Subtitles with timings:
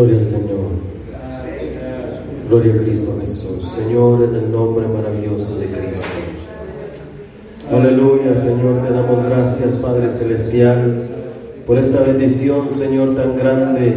[0.00, 0.70] Gloria al Señor.
[2.48, 3.68] Gloria a Cristo Jesús.
[3.68, 6.08] Señor, en el nombre maravilloso de Cristo.
[7.70, 11.02] Aleluya, Señor, te damos gracias, Padre Celestial,
[11.66, 13.94] por esta bendición, Señor, tan grande,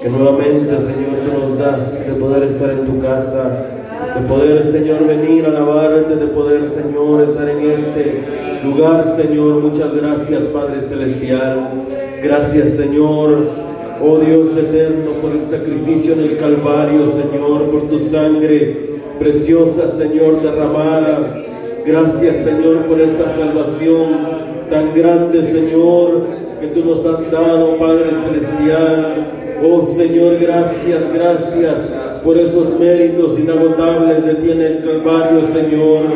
[0.00, 3.66] que nuevamente, Señor, tú nos das de poder estar en tu casa,
[4.14, 9.60] de poder, Señor, venir a alabarte, de poder, Señor, estar en este lugar, Señor.
[9.60, 11.82] Muchas gracias, Padre Celestial.
[12.22, 13.75] Gracias, Señor.
[14.00, 20.42] Oh Dios eterno, por el sacrificio en el Calvario, Señor, por tu sangre preciosa, Señor,
[20.42, 21.44] derramada.
[21.86, 26.26] Gracias, Señor, por esta salvación tan grande, Señor,
[26.60, 29.32] que tú nos has dado, Padre Celestial.
[29.62, 31.90] Oh Señor, gracias, gracias
[32.22, 36.06] por esos méritos inagotables de ti en el Calvario, Señor.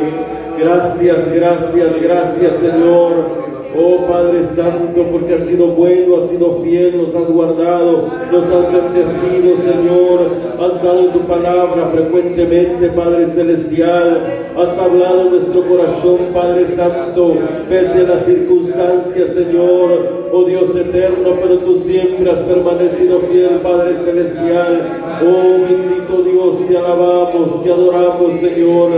[0.58, 3.50] Gracias, gracias, gracias, Señor.
[3.77, 8.73] Oh Padre Santo, porque has sido bueno, has sido fiel, nos has guardado, nos has
[8.73, 10.21] bendecido, Señor.
[10.59, 14.27] Has dado tu palabra frecuentemente, Padre Celestial.
[14.57, 17.37] Has hablado nuestro corazón, Padre Santo,
[17.69, 20.20] pese a las circunstancias, Señor.
[20.33, 24.89] Oh Dios eterno, pero tú siempre has permanecido fiel, Padre Celestial.
[25.27, 28.91] Oh bendito Dios, te alabamos, te adoramos, Señor.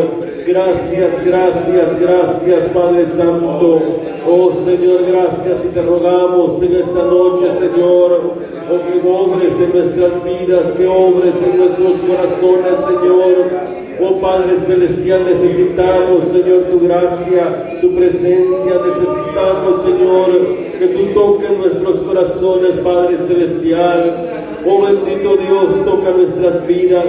[0.47, 3.83] Gracias, gracias, gracias, Padre Santo.
[4.29, 8.35] Oh Señor, gracias y te rogamos en esta noche, Señor,
[8.71, 13.83] oh que obres en nuestras vidas, que obres en nuestros corazones, Señor.
[14.01, 22.03] Oh Padre Celestial, necesitamos, Señor, tu gracia, tu presencia, necesitamos, Señor, que tú toques nuestros
[22.03, 24.43] corazones, Padre Celestial.
[24.67, 27.05] Oh bendito Dios, toca nuestras vidas,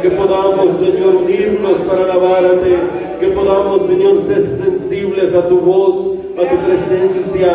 [0.00, 2.78] que podamos, Señor, unirnos para alabarte,
[3.20, 7.52] que podamos, Señor, ser sensibles a tu voz, a tu presencia,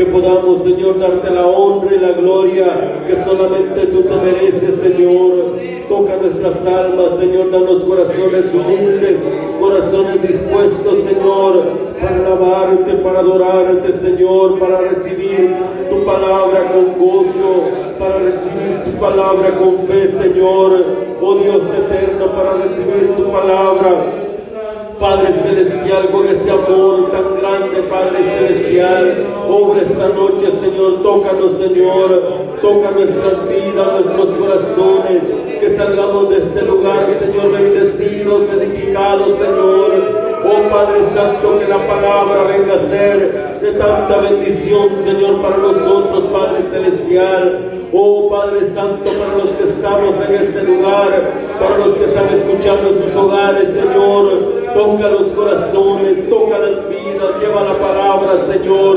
[0.00, 5.58] que podamos, Señor, darte la honra y la gloria que solamente tú te mereces, Señor.
[5.90, 9.20] Toca nuestras almas, Señor, danos corazones humildes,
[9.60, 11.64] corazones dispuestos, Señor,
[12.00, 15.54] para alabarte, para adorarte, Señor, para recibir
[15.90, 17.68] tu palabra con gozo,
[17.98, 20.82] para recibir tu palabra con fe, Señor.
[21.20, 24.29] Oh Dios eterno, para recibir tu palabra
[25.00, 29.16] Padre Celestial, con ese amor tan grande, Padre Celestial,
[29.48, 32.22] obra esta noche, Señor, tócanos, Señor,
[32.60, 40.30] toca nuestras vidas, nuestros corazones, que salgamos de este lugar, Señor, bendecidos, edificados, Señor.
[40.44, 46.24] Oh Padre Santo, que la palabra venga a ser de tanta bendición, Señor, para nosotros,
[46.26, 47.88] Padre Celestial.
[47.92, 52.90] Oh Padre Santo, para los que estamos en este lugar, para los que están escuchando
[52.90, 58.96] en sus hogares, Señor, toca los corazones, toca las vidas, lleva la palabra, Señor,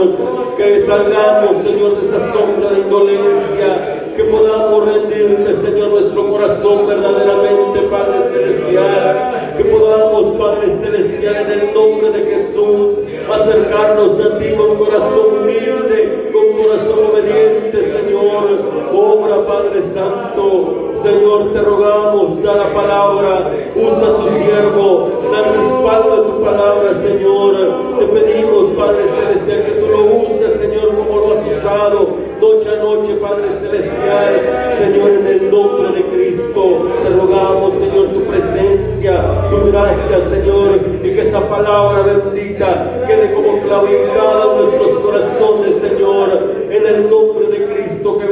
[0.57, 7.81] que salgamos, Señor, de esa sombra de indolencia, que podamos rendirte, Señor, nuestro corazón verdaderamente,
[7.89, 12.99] Padre Celestial, que podamos, Padre Celestial, en el nombre de Jesús,
[13.31, 18.83] acercarnos a ti con corazón humilde, con corazón obediente, Señor.
[18.93, 26.31] Obra, Padre Santo, Señor, te rogamos, da la palabra, usa tu siervo, da respaldo de
[26.31, 27.99] tu palabra, Señor.
[27.99, 32.07] Te pedimos, Padre Celestial, que tú lo uses, Señor, como lo has usado
[32.39, 34.71] noche a noche, Padre Celestial.
[34.77, 41.13] Señor, en el nombre de Cristo, te rogamos, Señor, tu presencia, tu gracia, Señor, y
[41.13, 47.65] que esa palabra bendita quede como clavicada en nuestros corazones, Señor, en el nombre de
[47.65, 48.25] Cristo, que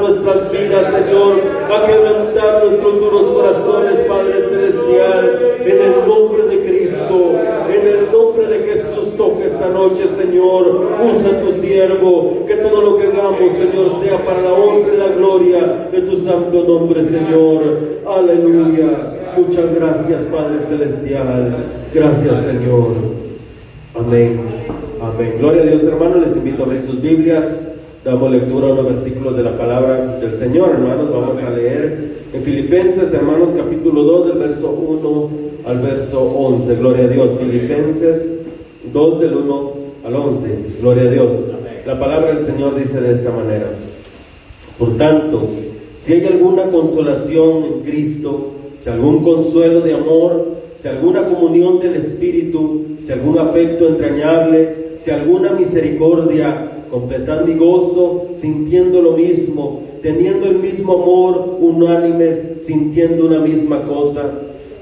[0.00, 1.34] nuestras vidas, Señor,
[1.72, 8.46] a quebrantar nuestros duros corazones, Padre Celestial, en el nombre de Cristo, en el nombre
[8.48, 13.90] de Jesús, toca esta noche, Señor, usa tu siervo, que todo lo que hagamos, Señor,
[14.00, 17.62] sea para la honra y la gloria de tu santo nombre, Señor.
[18.06, 19.14] Aleluya.
[19.36, 21.66] Muchas gracias, Padre Celestial.
[21.94, 22.94] Gracias, Señor.
[23.94, 24.40] Amén.
[25.00, 25.36] Amén.
[25.38, 26.22] Gloria a Dios, hermanos.
[26.26, 27.56] Les invito a abrir sus Biblias.
[28.04, 31.10] Damos lectura a los versículos de la palabra del Señor, hermanos.
[31.10, 35.30] Vamos a leer en Filipenses, hermanos, capítulo 2, del verso 1
[35.66, 36.76] al verso 11.
[36.76, 37.30] Gloria a Dios.
[37.38, 38.30] Filipenses
[38.92, 39.72] 2, del 1
[40.04, 40.58] al 11.
[40.80, 41.32] Gloria a Dios.
[41.84, 43.66] La palabra del Señor dice de esta manera.
[44.78, 45.48] Por tanto,
[45.94, 51.96] si hay alguna consolación en Cristo, si algún consuelo de amor, si alguna comunión del
[51.96, 60.46] Espíritu, si algún afecto entrañable, si alguna misericordia, completad mi gozo, sintiendo lo mismo, teniendo
[60.46, 64.30] el mismo amor, unánimes, sintiendo una misma cosa.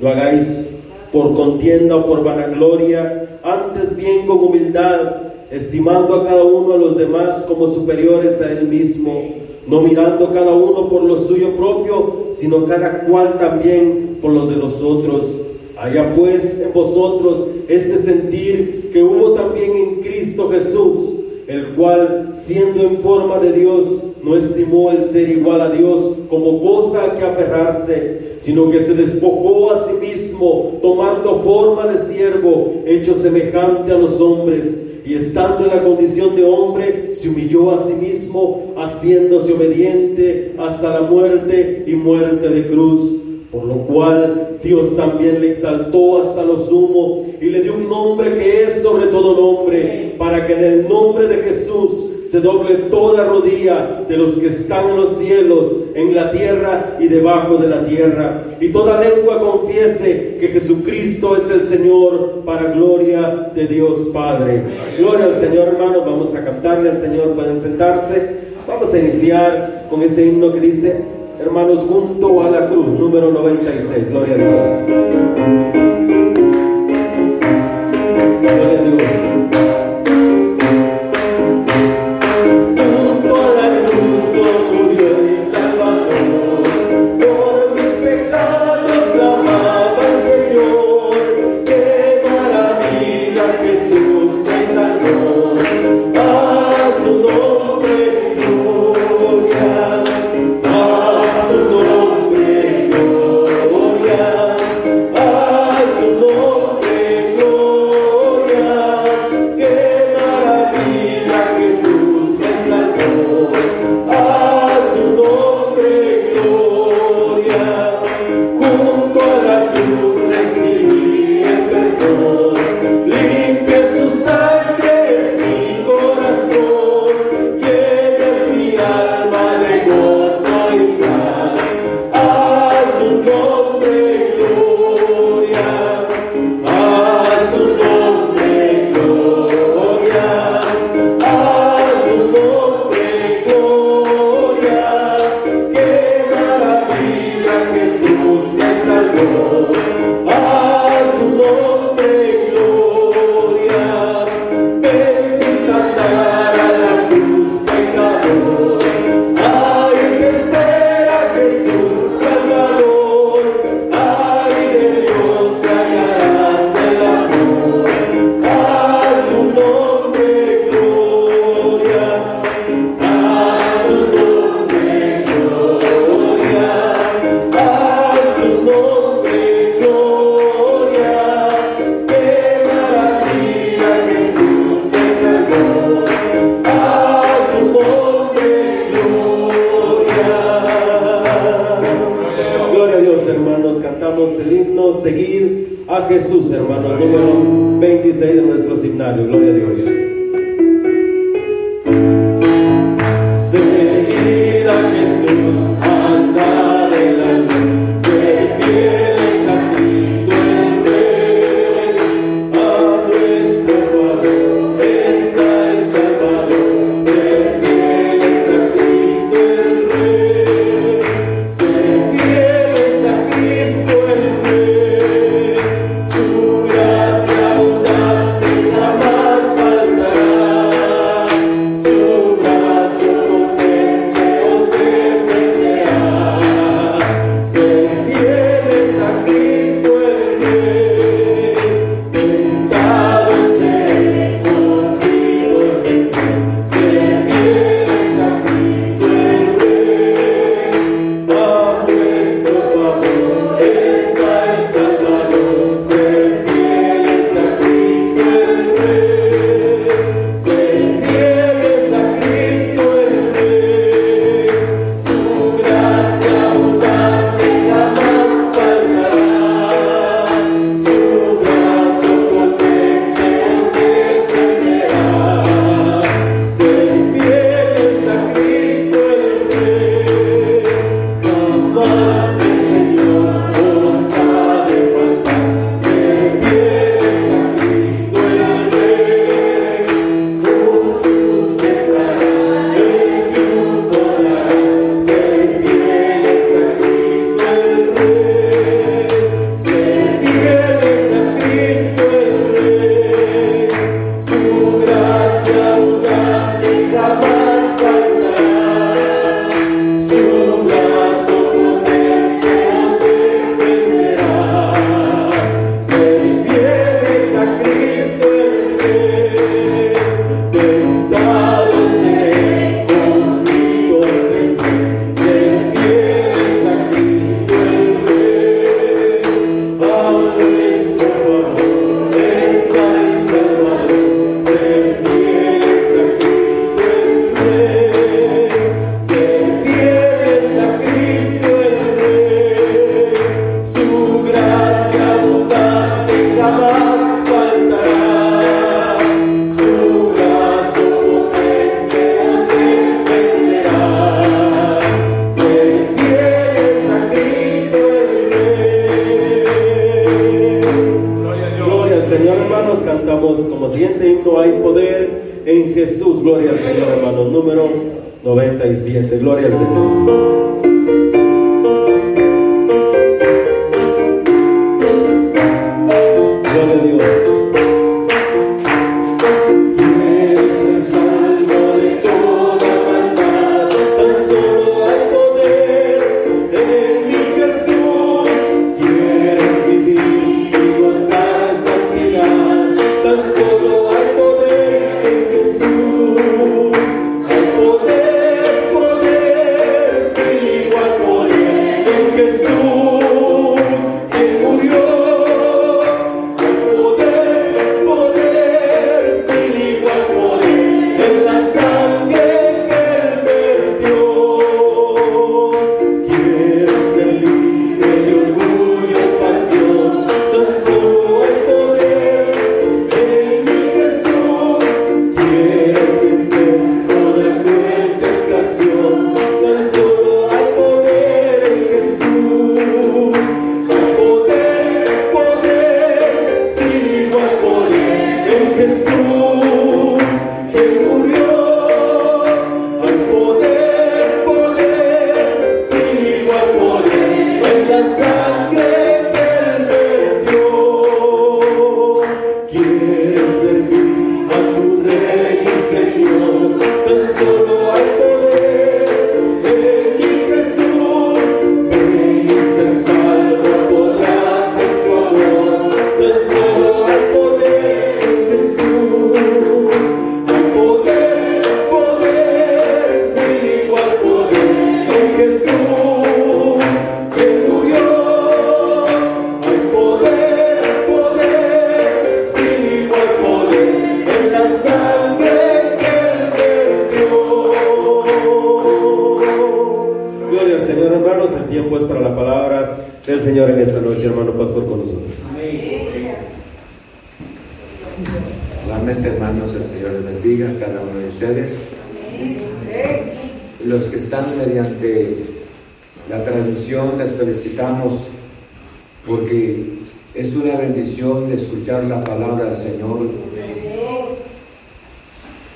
[0.00, 0.66] Lo hagáis
[1.12, 6.96] por contienda o por vanagloria, antes bien con humildad, estimando a cada uno a los
[6.96, 12.64] demás como superiores a él mismo no mirando cada uno por lo suyo propio, sino
[12.66, 15.40] cada cual también por lo de los otros.
[15.76, 21.15] Haya pues en vosotros este sentir que hubo también en Cristo Jesús,
[21.46, 26.60] el cual, siendo en forma de Dios, no estimó el ser igual a Dios como
[26.60, 32.82] cosa a que aferrarse, sino que se despojó a sí mismo, tomando forma de siervo,
[32.84, 34.76] hecho semejante a los hombres
[35.06, 41.00] y estando en la condición de hombre, se humilló a sí mismo, haciéndose obediente hasta
[41.00, 43.14] la muerte y muerte de cruz.
[43.56, 48.34] Por lo cual Dios también le exaltó hasta lo sumo y le dio un nombre
[48.34, 53.24] que es sobre todo nombre, para que en el nombre de Jesús se doble toda
[53.24, 57.82] rodilla de los que están en los cielos, en la tierra y debajo de la
[57.86, 64.64] tierra, y toda lengua confiese que Jesucristo es el Señor para gloria de Dios Padre.
[64.98, 68.44] Gloria al Señor, hermanos, vamos a cantarle al Señor, pueden sentarse.
[68.68, 71.15] Vamos a iniciar con ese himno que dice,
[71.46, 75.95] hermanos, junto a la cruz, número 96, gloria a Dios.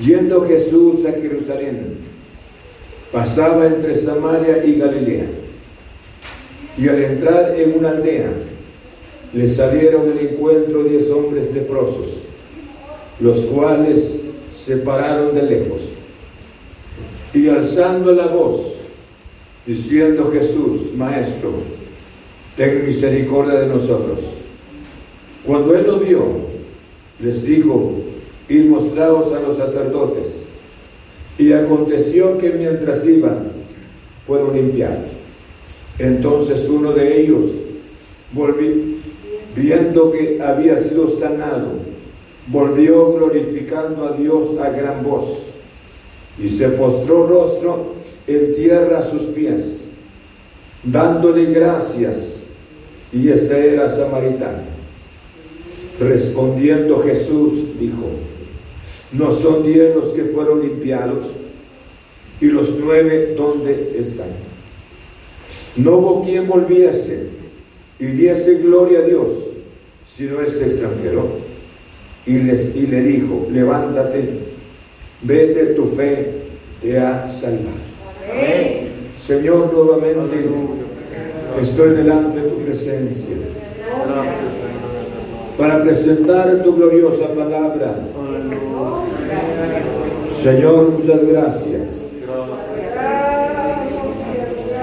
[0.00, 1.98] Yendo Jesús a Jerusalén,
[3.12, 5.26] pasaba entre Samaria y Galilea.
[6.76, 8.30] Y al entrar en una aldea,
[9.32, 12.22] le salieron el encuentro diez hombres leprosos,
[13.20, 14.20] los cuales
[14.52, 15.97] se pararon de lejos.
[17.34, 18.74] Y alzando la voz,
[19.66, 21.50] diciendo Jesús, Maestro,
[22.56, 24.20] ten misericordia de nosotros.
[25.46, 26.22] Cuando él lo vio,
[27.20, 27.92] les dijo,
[28.48, 30.42] y mostraos a los sacerdotes.
[31.36, 33.52] Y aconteció que mientras iban,
[34.26, 35.10] fueron limpiados.
[35.98, 37.46] Entonces uno de ellos,
[39.54, 41.72] viendo que había sido sanado,
[42.46, 45.48] volvió glorificando a Dios a gran voz
[46.42, 47.94] y se postró rostro
[48.26, 49.84] en tierra a sus pies,
[50.84, 52.44] dándole gracias,
[53.12, 54.62] y este era samaritano.
[55.98, 58.04] Respondiendo Jesús dijo,
[59.12, 61.24] ¿no son diez los que fueron limpiados?
[62.40, 64.28] ¿Y los nueve dónde están?
[65.76, 67.28] No hubo quien volviese
[67.98, 69.30] y diese gloria a Dios,
[70.06, 71.26] sino este extranjero.
[72.26, 74.47] Y, les, y le dijo, levántate,
[75.22, 76.32] vete, tu fe
[76.80, 77.88] te ha salvado.
[79.20, 80.48] Señor, nuevamente
[81.60, 83.36] estoy delante de tu presencia
[85.58, 87.96] para presentar tu gloriosa palabra.
[90.42, 91.88] Señor, muchas gracias.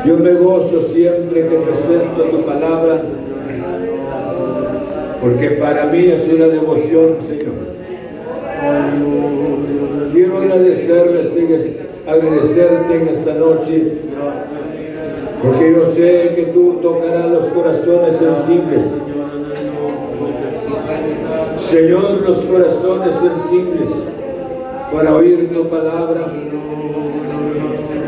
[0.06, 3.02] Yo me gozo siempre que presento tu palabra,
[5.22, 7.66] porque para mí es una devoción, Señor.
[10.16, 11.34] Quiero agradecerles
[12.08, 13.84] agradecerte en esta noche,
[15.44, 18.82] porque yo sé que tú tocarás los corazones sensibles.
[21.60, 23.92] Señor, los corazones sensibles
[24.90, 26.32] para oír tu palabra.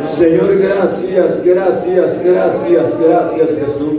[0.08, 3.96] Señor, gracias, gracias, gracias, gracias Jesús.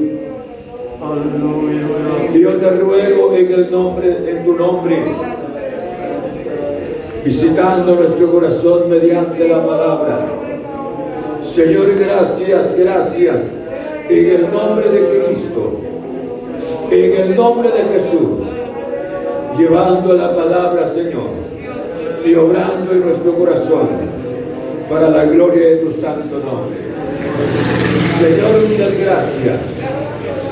[2.33, 5.05] Yo te ruego en el nombre, en tu nombre,
[7.25, 10.27] visitando nuestro corazón mediante la palabra.
[11.43, 13.41] Señor, gracias, gracias,
[14.09, 15.81] en el nombre de Cristo,
[16.91, 18.47] en el nombre de Jesús,
[19.59, 21.31] llevando la palabra, Señor,
[22.25, 23.89] y obrando en nuestro corazón
[24.89, 26.79] para la gloria de tu santo nombre.
[28.21, 29.61] Señor, muchas gracias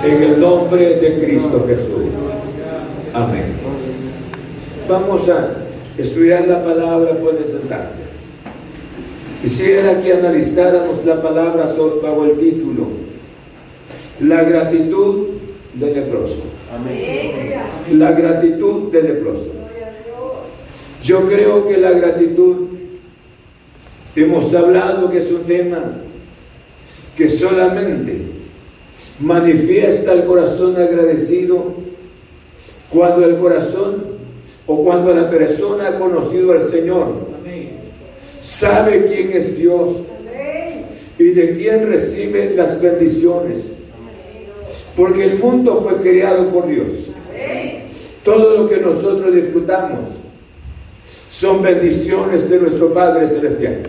[0.05, 2.05] en el nombre de Cristo Jesús.
[3.13, 3.55] Amén.
[4.89, 5.66] Vamos a
[5.99, 8.01] estudiar la palabra, puede sentarse.
[9.43, 11.69] Quisiera que analizáramos la palabra
[12.03, 12.87] bajo el título,
[14.21, 15.29] la gratitud
[15.75, 16.43] del leproso.
[16.75, 17.53] Amén.
[17.93, 19.53] La gratitud del leproso.
[21.03, 22.57] Yo creo que la gratitud,
[24.17, 25.93] hemos hablado que es un tema
[27.17, 28.17] que solamente
[29.21, 31.75] manifiesta el corazón agradecido
[32.91, 34.16] cuando el corazón
[34.67, 37.27] o cuando la persona ha conocido al Señor,
[38.43, 40.03] sabe quién es Dios
[41.19, 43.67] y de quién recibe las bendiciones.
[44.97, 46.93] Porque el mundo fue creado por Dios.
[48.25, 50.07] Todo lo que nosotros disfrutamos
[51.31, 53.83] son bendiciones de nuestro Padre Celestial.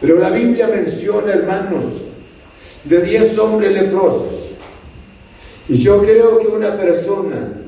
[0.00, 1.84] Pero la Biblia menciona, hermanos,
[2.84, 4.50] de diez hombres leprosos.
[5.68, 7.65] Y yo creo que una persona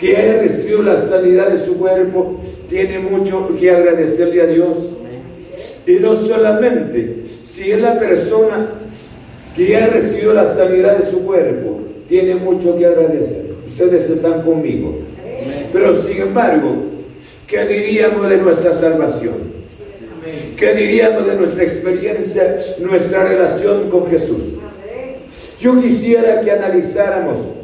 [0.00, 2.38] que haya recibido la sanidad de su cuerpo
[2.70, 4.76] tiene mucho que agradecerle a Dios.
[5.86, 8.70] Y no solamente, si es la persona
[9.54, 13.44] que ha recibido la sanidad de su cuerpo, tiene mucho que agradecer.
[13.66, 15.00] Ustedes están conmigo.
[15.70, 16.76] Pero sin embargo,
[17.46, 19.60] ¿qué diríamos de nuestra salvación?
[20.56, 24.54] ¿Qué diríamos de nuestra experiencia, nuestra relación con Jesús?
[25.60, 27.59] Yo quisiera que analizáramos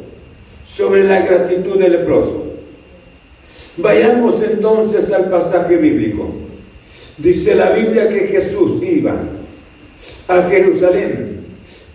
[0.77, 2.45] sobre la gratitud del leproso.
[3.77, 6.31] Vayamos entonces al pasaje bíblico.
[7.17, 9.19] Dice la Biblia que Jesús iba
[10.27, 11.45] a Jerusalén,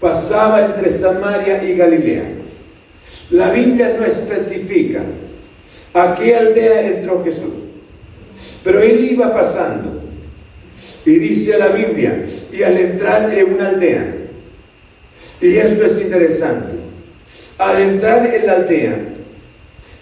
[0.01, 2.25] pasaba entre Samaria y Galilea.
[3.31, 5.05] La Biblia no especifica
[5.95, 7.55] a qué aldea entró Jesús,
[8.65, 10.03] pero él iba pasando.
[11.07, 14.17] Y dice la Biblia, y al entrar en una aldea,
[15.41, 16.92] y esto es interesante,
[17.63, 18.99] al entrar en la aldea,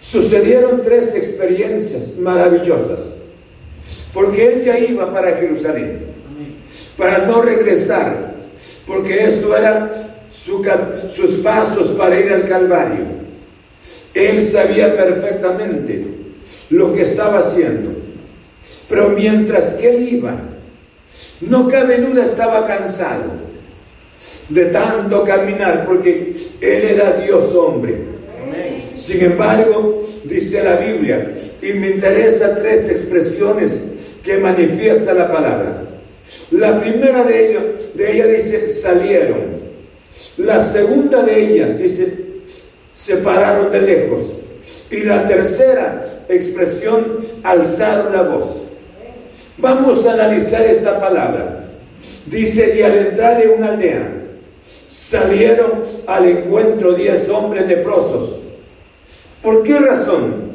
[0.01, 3.01] sucedieron tres experiencias maravillosas,
[4.15, 6.07] porque él ya iba para Jerusalén,
[6.97, 8.35] para no regresar,
[8.87, 9.91] porque esto era
[10.31, 13.21] sus pasos para ir al Calvario.
[14.15, 16.07] Él sabía perfectamente
[16.71, 17.91] lo que estaba haciendo,
[18.89, 20.35] pero mientras que él iba,
[21.43, 23.50] no cabe duda, estaba cansado
[24.49, 28.21] de tanto caminar, porque Él era Dios hombre.
[28.97, 33.83] Sin embargo, dice la Biblia, y me interesa tres expresiones
[34.23, 35.83] que manifiesta la palabra.
[36.51, 37.63] La primera de ellas,
[37.95, 39.61] de dice, salieron.
[40.37, 42.13] La segunda de ellas dice,
[42.93, 44.23] se pararon de lejos.
[44.91, 48.63] Y la tercera expresión, alzaron la voz.
[49.59, 51.60] Vamos a analizar esta palabra.
[52.27, 54.13] Dice, y al entrar en una aldea,
[54.89, 58.41] salieron al encuentro diez hombres leprosos.
[59.43, 60.51] ¿Por qué razón?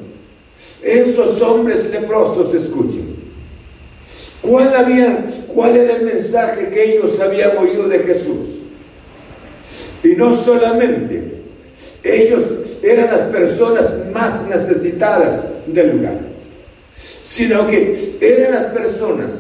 [0.82, 3.16] Estos hombres leprosos, escuchen.
[4.42, 8.46] ¿Cuál, había, ¿Cuál era el mensaje que ellos habían oído de Jesús?
[10.04, 11.42] Y no solamente,
[12.04, 12.44] ellos
[12.84, 16.36] eran las personas más necesitadas del lugar
[17.36, 19.32] sino que eran las personas,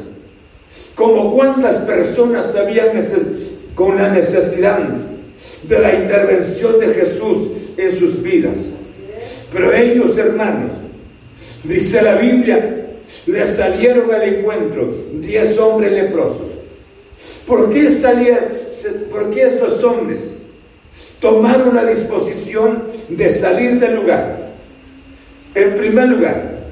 [0.95, 2.99] como cuántas personas habían
[3.73, 4.79] con la necesidad
[5.63, 8.57] de la intervención de Jesús en sus vidas.
[9.51, 10.71] Pero ellos, hermanos,
[11.63, 12.87] dice la Biblia,
[13.25, 16.49] le salieron al encuentro diez hombres leprosos.
[17.47, 18.49] ¿Por qué, salían,
[19.09, 20.37] ¿Por qué estos hombres
[21.19, 24.53] tomaron la disposición de salir del lugar?
[25.53, 26.65] En primer lugar,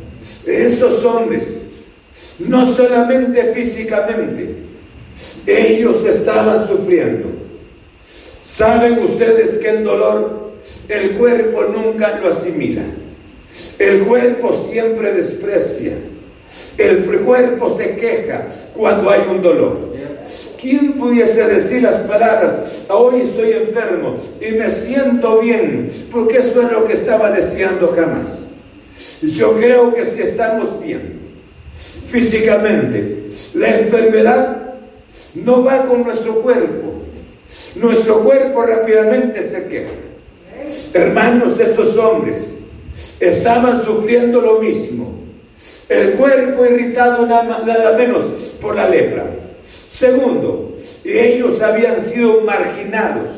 [0.45, 1.57] estos hombres,
[2.47, 4.55] no solamente físicamente,
[5.45, 7.29] ellos estaban sufriendo.
[8.45, 10.51] Saben ustedes que el dolor,
[10.87, 12.83] el cuerpo nunca lo asimila.
[13.79, 15.93] El cuerpo siempre desprecia.
[16.77, 19.93] El cuerpo se queja cuando hay un dolor.
[20.59, 25.91] ¿Quién pudiese decir las palabras, hoy estoy enfermo y me siento bien?
[26.09, 28.29] Porque eso es lo que estaba deseando jamás.
[29.21, 31.23] Yo creo que si estamos bien
[32.07, 34.63] físicamente, la enfermedad
[35.35, 36.93] no va con nuestro cuerpo.
[37.75, 39.91] Nuestro cuerpo rápidamente se queja.
[40.93, 42.47] Hermanos, estos hombres
[43.19, 45.13] estaban sufriendo lo mismo.
[45.89, 48.23] El cuerpo irritado nada, menos
[48.61, 49.25] por la lepra.
[49.89, 53.29] Segundo, ellos habían sido marginados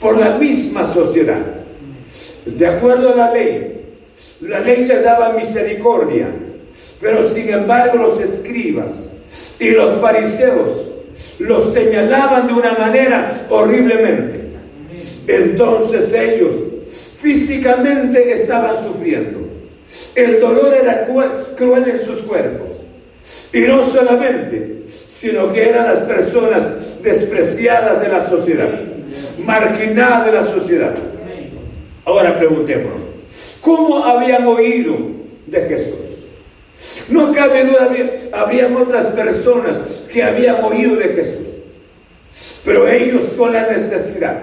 [0.00, 1.42] por la misma sociedad.
[2.46, 3.84] De acuerdo a la ley,
[4.40, 6.28] la ley le daba misericordia,
[7.00, 8.92] pero sin embargo los escribas
[9.58, 10.70] y los fariseos
[11.38, 14.40] los señalaban de una manera horriblemente.
[15.26, 16.52] Entonces ellos
[17.18, 19.40] físicamente estaban sufriendo.
[20.14, 21.06] El dolor era
[21.56, 22.68] cruel en sus cuerpos.
[23.52, 28.80] Y no solamente, sino que eran las personas despreciadas de la sociedad,
[29.44, 30.94] marginadas de la sociedad.
[32.04, 33.00] Ahora preguntémonos,
[33.60, 34.96] ¿cómo habían oído
[35.46, 36.05] de Jesús?
[37.08, 37.90] No cabe duda,
[38.32, 41.46] habrían otras personas que habían oído de Jesús,
[42.64, 44.42] pero ellos con la necesidad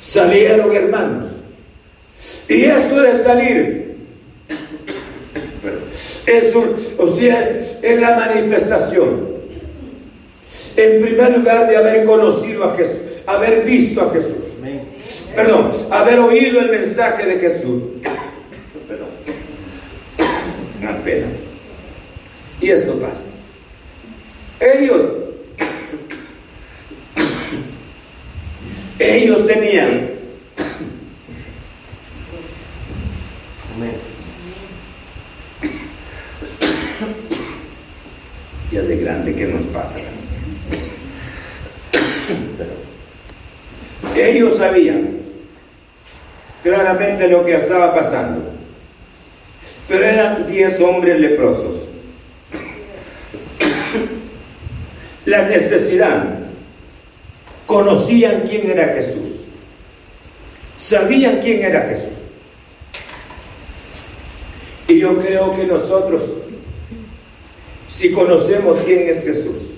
[0.00, 1.26] salieron hermanos.
[2.48, 3.96] Y esto de salir
[6.26, 6.54] es,
[6.98, 9.38] o sea, es la manifestación
[10.78, 12.96] en primer lugar de haber conocido a Jesús,
[13.26, 14.32] haber visto a Jesús.
[15.34, 17.82] Perdón, haber oído el mensaje de Jesús.
[20.80, 21.26] Una pena.
[22.60, 23.26] Y esto pasa.
[24.60, 25.02] Ellos,
[28.98, 30.10] ellos tenían
[38.72, 39.98] Ya de grande que nos pasa.
[44.14, 45.18] Ellos sabían
[46.62, 48.40] claramente lo que estaba pasando,
[49.88, 51.86] pero eran diez hombres leprosos.
[55.24, 56.40] La necesidad,
[57.66, 59.46] conocían quién era Jesús,
[60.76, 62.12] sabían quién era Jesús.
[64.88, 66.22] Y yo creo que nosotros,
[67.88, 69.70] si conocemos quién es Jesús,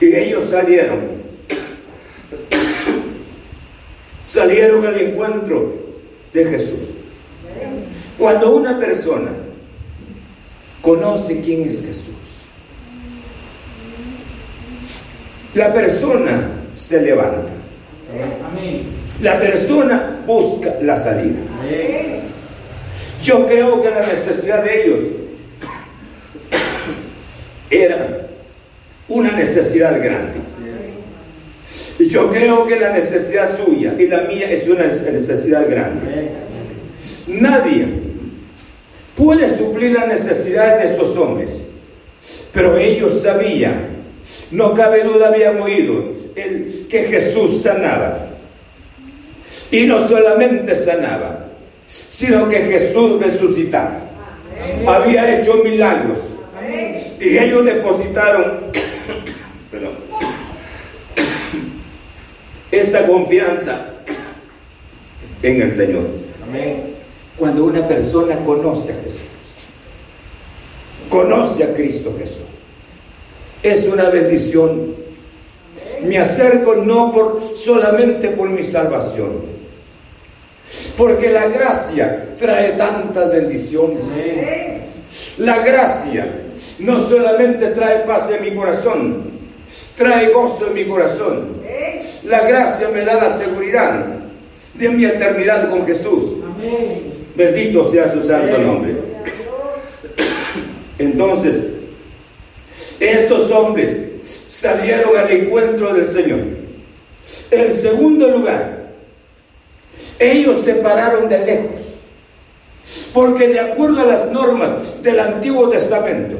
[0.00, 1.22] y ellos salieron
[4.24, 5.74] salieron al encuentro
[6.32, 6.91] de Jesús.
[8.22, 9.32] Cuando una persona
[10.80, 12.14] conoce quién es Jesús,
[15.54, 17.50] la persona se levanta.
[19.20, 21.40] La persona busca la salida.
[23.24, 25.00] Yo creo que la necesidad de ellos
[27.70, 28.28] era
[29.08, 30.38] una necesidad grande.
[31.98, 36.30] Yo creo que la necesidad suya y la mía es una necesidad grande.
[37.26, 38.11] Nadie
[39.16, 41.62] puede suplir la necesidad de estos hombres,
[42.52, 43.88] pero ellos sabían,
[44.50, 48.28] no cabe duda, habían oído el, que Jesús sanaba.
[49.70, 51.46] Y no solamente sanaba,
[51.86, 54.00] sino que Jesús resucitaba.
[54.86, 56.18] Había hecho milagros.
[57.20, 58.70] Y ellos depositaron
[59.70, 59.94] perdón,
[62.70, 63.86] esta confianza
[65.42, 66.06] en el Señor.
[67.36, 69.20] Cuando una persona conoce a Jesús,
[71.08, 72.36] conoce a Cristo Jesús,
[73.62, 74.94] es una bendición.
[76.04, 79.32] Me acerco no por solamente por mi salvación,
[80.96, 84.04] porque la gracia trae tantas bendiciones.
[85.38, 86.26] La gracia
[86.80, 89.30] no solamente trae paz en mi corazón,
[89.96, 91.62] trae gozo en mi corazón.
[92.24, 94.06] La gracia me da la seguridad
[94.74, 96.34] de mi eternidad con Jesús.
[97.34, 98.94] Bendito sea su santo nombre.
[100.98, 101.60] Entonces,
[103.00, 104.02] estos hombres
[104.48, 106.40] salieron al encuentro del Señor.
[107.50, 108.82] En segundo lugar,
[110.18, 111.80] ellos se pararon de lejos,
[113.12, 116.36] porque de acuerdo a las normas del Antiguo Testamento,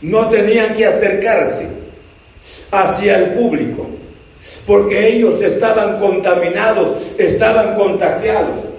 [0.00, 1.68] no tenían que acercarse
[2.70, 3.86] hacia el público,
[4.66, 8.71] porque ellos estaban contaminados, estaban contagiados.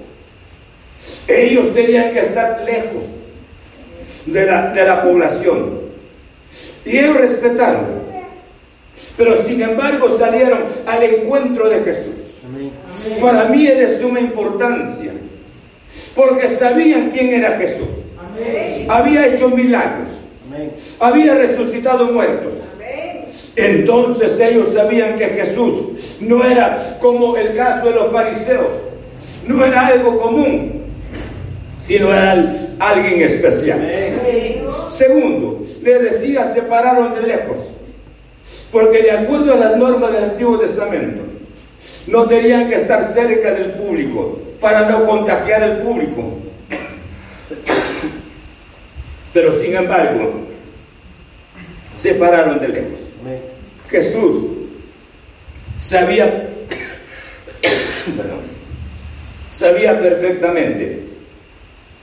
[1.27, 3.03] Ellos tenían que estar lejos
[4.25, 5.81] de la, población.
[6.85, 8.03] Y ellos respetaron.
[9.17, 12.13] Pero sin embargo salieron al encuentro de Jesús.
[13.21, 15.11] Para mí es de suma importancia.
[16.15, 17.87] Porque sabían quién era Jesús.
[18.87, 20.09] Había hecho milagros.
[20.99, 22.53] Había resucitado muertos.
[23.55, 28.67] Entonces ellos sabían que Jesús no era como el caso de los fariseos,
[29.47, 30.83] no era algo común,
[31.84, 33.82] sino era alguien especial.
[34.89, 37.58] Segundo, le decía, se pararon de lejos,
[38.72, 41.22] porque de acuerdo a las normas del Antiguo Testamento,
[42.08, 46.39] no tenían que estar cerca del público para no contagiar al público.
[49.34, 50.36] Pero sin embargo,
[51.98, 53.00] se pararon de lejos.
[53.89, 54.46] Jesús
[55.80, 56.50] sabía,
[59.52, 61.12] sabía perfectamente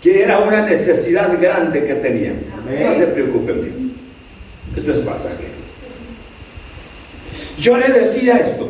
[0.00, 2.32] que era una necesidad grande que tenía.
[2.82, 3.92] No se preocupen,
[4.76, 5.60] esto es pasajero.
[7.58, 8.68] Yo le decía esto.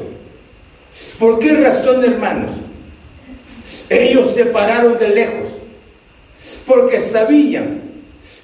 [1.18, 2.52] ¿Por qué razón, hermanos?
[3.88, 5.48] Ellos se pararon de lejos
[6.66, 7.82] porque sabían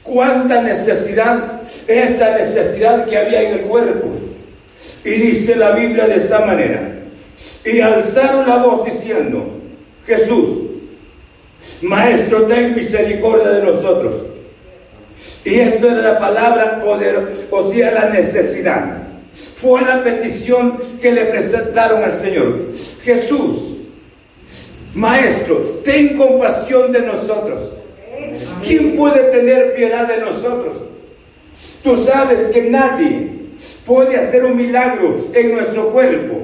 [0.03, 4.09] cuánta necesidad, esa necesidad que había en el cuerpo.
[5.05, 6.93] Y dice la Biblia de esta manera,
[7.65, 9.59] y alzaron la voz diciendo,
[10.07, 10.66] Jesús,
[11.83, 14.25] Maestro, ten misericordia de nosotros.
[15.45, 19.03] Y esto era la palabra poder, o sea, la necesidad.
[19.59, 22.71] Fue la petición que le presentaron al Señor.
[23.03, 23.79] Jesús,
[24.95, 27.63] Maestro, ten compasión de nosotros.
[28.65, 30.77] ¿Quién puede tener piedad de nosotros?
[31.83, 33.31] Tú sabes que nadie
[33.85, 36.43] puede hacer un milagro en nuestro cuerpo.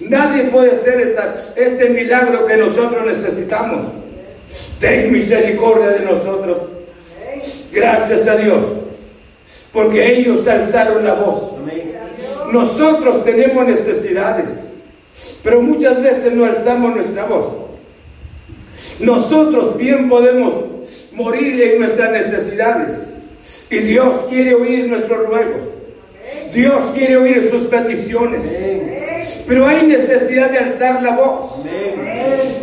[0.00, 1.14] Nadie puede hacer
[1.56, 3.82] este milagro que nosotros necesitamos.
[4.84, 6.58] Ten misericordia de nosotros.
[7.72, 8.66] Gracias a Dios.
[9.72, 11.54] Porque ellos alzaron la voz.
[12.52, 14.50] Nosotros tenemos necesidades.
[15.42, 17.46] Pero muchas veces no alzamos nuestra voz.
[19.00, 20.52] Nosotros bien podemos
[21.14, 23.08] morir en nuestras necesidades.
[23.70, 25.62] Y Dios quiere oír nuestros ruegos.
[26.52, 28.44] Dios quiere oír sus peticiones.
[29.46, 31.52] Pero hay necesidad de alzar la voz.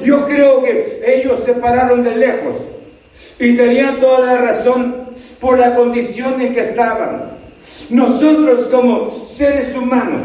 [0.03, 2.55] Yo creo que ellos se pararon de lejos
[3.39, 7.31] y tenían toda la razón por la condición en que estaban.
[7.89, 10.21] Nosotros como seres humanos,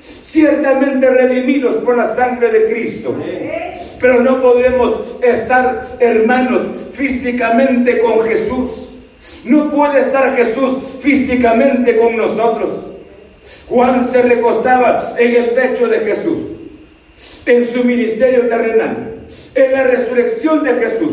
[0.00, 3.16] ciertamente redimidos por la sangre de Cristo,
[4.00, 8.85] pero no podemos estar hermanos físicamente con Jesús.
[9.44, 12.70] No puede estar Jesús físicamente con nosotros.
[13.68, 16.38] Juan se recostaba en el pecho de Jesús,
[17.46, 19.20] en su ministerio terrenal,
[19.54, 21.12] en la resurrección de Jesús.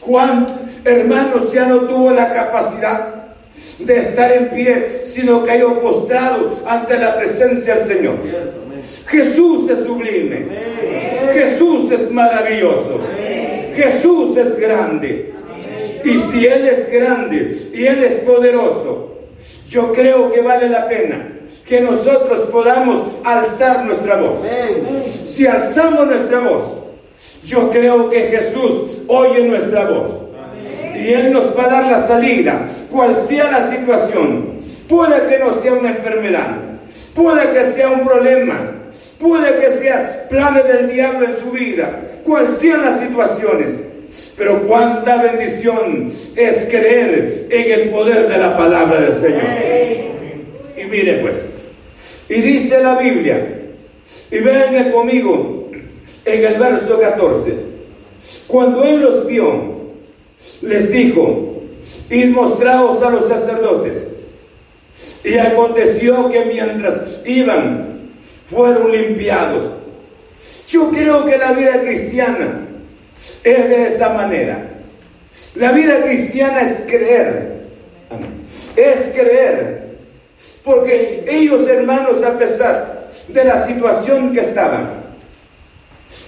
[0.00, 0.46] Juan,
[0.84, 3.22] hermanos, ya no tuvo la capacidad
[3.78, 8.16] de estar en pie, sino cayó postrado ante la presencia del Señor.
[9.06, 10.46] Jesús es sublime.
[11.32, 13.00] Jesús es maravilloso.
[13.74, 15.32] Jesús es grande.
[16.04, 19.12] Y si Él es grande y Él es poderoso,
[19.68, 21.28] yo creo que vale la pena
[21.66, 24.38] que nosotros podamos alzar nuestra voz.
[25.26, 26.64] Si alzamos nuestra voz,
[27.44, 30.12] yo creo que Jesús oye nuestra voz.
[30.94, 34.60] Y Él nos va a dar la salida, cual sea la situación.
[34.88, 36.56] Puede que no sea una enfermedad,
[37.14, 38.72] puede que sea un problema,
[39.18, 43.91] puede que sea planes del diablo en su vida, cual sean las situaciones.
[44.36, 49.42] Pero cuánta bendición es creer en el poder de la palabra del Señor.
[50.76, 51.44] Y mire pues,
[52.28, 53.60] y dice la Biblia,
[54.30, 55.70] y vean conmigo
[56.24, 57.54] en el verso 14,
[58.46, 59.72] cuando Él los vio,
[60.62, 61.62] les dijo,
[62.10, 64.08] id mostraos a los sacerdotes.
[65.24, 68.10] Y aconteció que mientras iban,
[68.50, 69.64] fueron limpiados.
[70.68, 72.61] Yo creo que la vida cristiana
[73.44, 74.58] es de esa manera.
[75.54, 77.62] La vida cristiana es creer.
[78.76, 79.82] Es creer.
[80.64, 85.02] Porque ellos, hermanos, a pesar de la situación que estaban,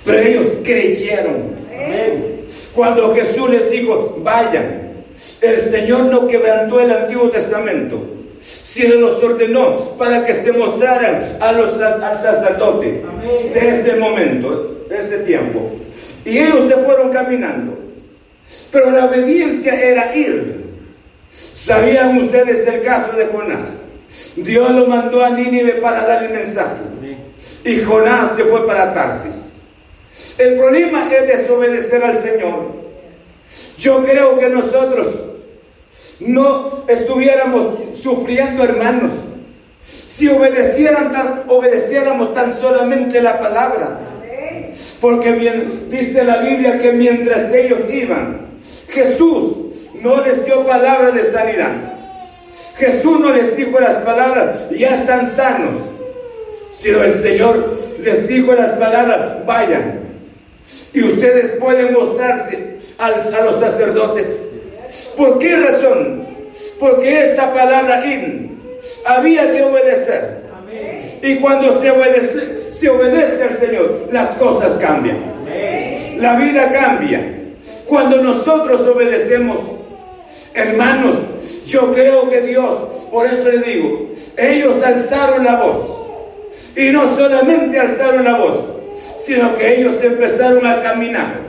[0.04, 1.54] pero ellos creyeron.
[2.74, 4.92] Cuando Jesús les dijo, vayan,
[5.40, 8.02] el Señor no quebrantó el Antiguo Testamento,
[8.42, 13.02] sino los ordenó para que se mostraran a los, al sacerdote
[13.54, 15.70] de ese momento, de ese tiempo.
[16.24, 17.78] Y ellos se fueron caminando.
[18.70, 20.64] Pero la obediencia era ir.
[21.30, 23.62] ¿Sabían ustedes el caso de Jonás?
[24.36, 26.76] Dios lo mandó a Nínive para dar el mensaje.
[27.64, 29.44] Y Jonás se fue para Tarsis.
[30.38, 32.84] El problema es desobedecer al Señor.
[33.78, 35.06] Yo creo que nosotros
[36.20, 39.12] no estuviéramos sufriendo, hermanos,
[39.82, 43.98] si obedecieran tan, obedeciéramos tan solamente la palabra.
[45.00, 45.32] Porque
[45.90, 48.48] dice la Biblia que mientras ellos iban,
[48.88, 49.56] Jesús
[50.00, 51.94] no les dio palabra de sanidad.
[52.76, 55.74] Jesús no les dijo las palabras, ya están sanos.
[56.72, 60.00] Sino el Señor les dijo las palabras, vayan.
[60.92, 64.36] Y ustedes pueden mostrarse a los sacerdotes.
[65.16, 66.26] ¿Por qué razón?
[66.78, 68.60] Porque esta palabra in
[69.04, 70.44] había que obedecer.
[71.22, 75.18] Y cuando se obedece, se obedece al Señor, las cosas cambian.
[76.18, 77.20] La vida cambia.
[77.86, 79.58] Cuando nosotros obedecemos,
[80.54, 81.16] hermanos,
[81.66, 86.00] yo creo que Dios, por eso le digo, ellos alzaron la voz.
[86.76, 88.58] Y no solamente alzaron la voz,
[89.20, 91.44] sino que ellos empezaron a caminar.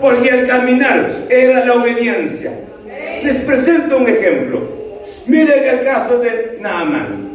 [0.00, 2.52] Porque el caminar era la obediencia.
[3.22, 4.60] Les presento un ejemplo.
[5.26, 7.27] Miren el caso de Naaman.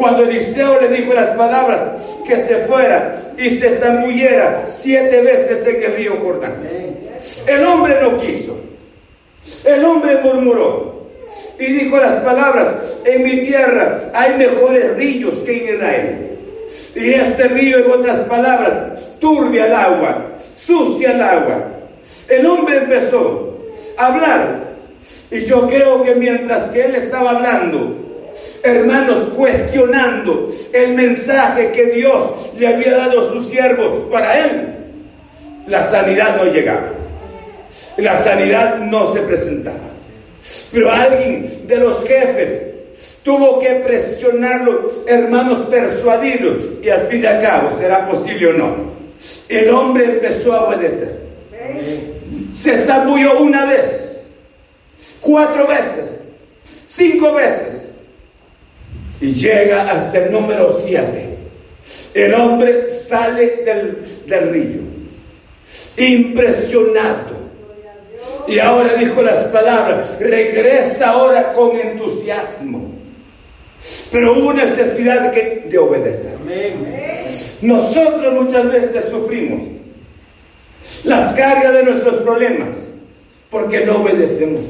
[0.00, 1.82] Cuando Eliseo le dijo las palabras
[2.26, 6.54] que se fuera y se zambullera siete veces en el río Jordán.
[7.46, 8.58] El hombre no quiso.
[9.62, 11.06] El hombre murmuró
[11.58, 16.38] y dijo las palabras, en mi tierra hay mejores ríos que en Israel.
[16.94, 21.62] Y este río, en otras palabras, turbia el agua, sucia el agua.
[22.26, 23.54] El hombre empezó
[23.98, 24.60] a hablar.
[25.30, 28.09] Y yo creo que mientras que él estaba hablando,
[28.62, 34.74] hermanos, cuestionando el mensaje que Dios le había dado a sus siervos para él,
[35.66, 36.92] la sanidad no llegaba.
[37.96, 39.78] La sanidad no se presentaba.
[40.72, 42.62] Pero alguien de los jefes
[43.22, 48.90] tuvo que presionarlos, hermanos, persuadirlos, y al fin y al cabo, ¿será posible o no?
[49.48, 51.20] El hombre empezó a obedecer.
[52.54, 54.22] Se zambulló una vez,
[55.20, 56.24] cuatro veces,
[56.88, 57.79] cinco veces,
[59.20, 61.36] y llega hasta el número siete.
[62.14, 64.80] El hombre sale del, del río,
[65.96, 67.40] impresionado.
[68.46, 72.90] Y ahora dijo las palabras, regresa ahora con entusiasmo.
[74.12, 76.36] Pero hubo necesidad de, de obedecer.
[77.62, 79.62] Nosotros muchas veces sufrimos
[81.04, 82.70] las cargas de nuestros problemas
[83.50, 84.60] porque no obedecemos.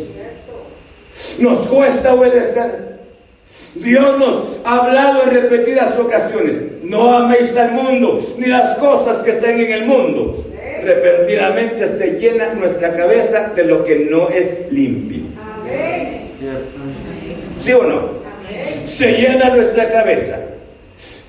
[1.39, 3.00] Nos cuesta obedecer.
[3.75, 9.31] Dios nos ha hablado en repetidas ocasiones, no améis al mundo ni las cosas que
[9.31, 10.45] están en el mundo.
[10.83, 15.21] Repentinamente se llena nuestra cabeza de lo que no es limpio.
[17.61, 18.21] ¿Sí o no?
[18.87, 20.39] se llena nuestra cabeza.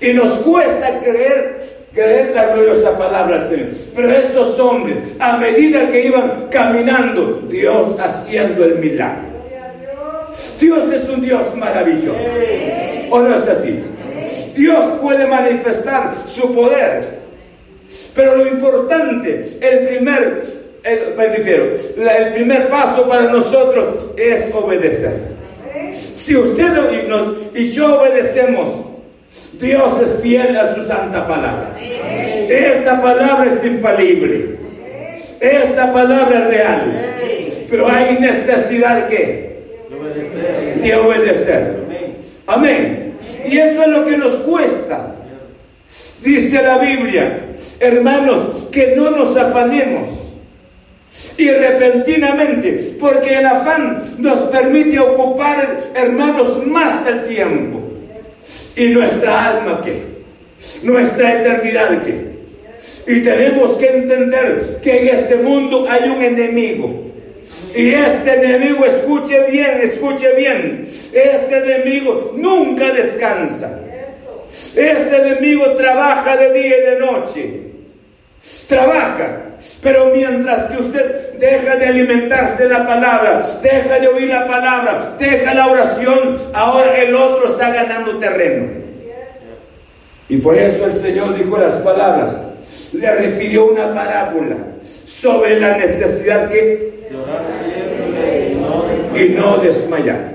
[0.01, 1.61] Y nos cuesta creer,
[1.93, 3.69] creer la gloriosa palabra Señor.
[3.95, 9.30] Pero estos hombres, a medida que iban caminando, Dios haciendo el milagro.
[10.59, 12.17] Dios es un Dios maravilloso.
[13.09, 13.83] ¿O no es así?
[14.55, 17.21] Dios puede manifestar su poder.
[18.15, 20.41] Pero lo importante, el primer,
[20.83, 25.31] el, me refiero, el primer paso para nosotros es obedecer.
[25.93, 26.67] Si usted
[27.53, 28.85] y, yo obedecemos,
[29.59, 31.75] Dios es fiel a su santa palabra.
[31.79, 34.57] Esta palabra es infalible.
[35.39, 37.05] Esta palabra es real.
[37.69, 39.50] Pero hay necesidad de
[40.81, 41.75] De obedecer.
[42.47, 43.13] Amén.
[43.45, 45.15] Y eso es lo que nos cuesta.
[46.23, 47.39] Dice la Biblia,
[47.79, 50.07] hermanos, que no nos afanemos
[51.37, 57.79] y repentinamente, porque el afán nos permite ocupar, hermanos, más el tiempo.
[58.75, 60.03] ¿Y nuestra alma qué?
[60.83, 62.31] ¿Nuestra eternidad qué?
[63.07, 67.05] Y tenemos que entender que en este mundo hay un enemigo.
[67.75, 73.79] Y este enemigo, escuche bien, escuche bien, este enemigo nunca descansa.
[74.75, 77.61] Este enemigo trabaja de día y de noche.
[78.67, 79.37] Trabaja.
[79.81, 85.53] Pero mientras que usted deja de alimentarse la palabra, deja de oír la palabra, deja
[85.53, 88.81] la oración, ahora el otro está ganando terreno.
[90.27, 92.35] Y por eso el Señor dijo las palabras,
[92.93, 94.57] le refirió una parábola
[95.21, 96.93] sobre la necesidad que
[99.15, 100.33] y no desmayar.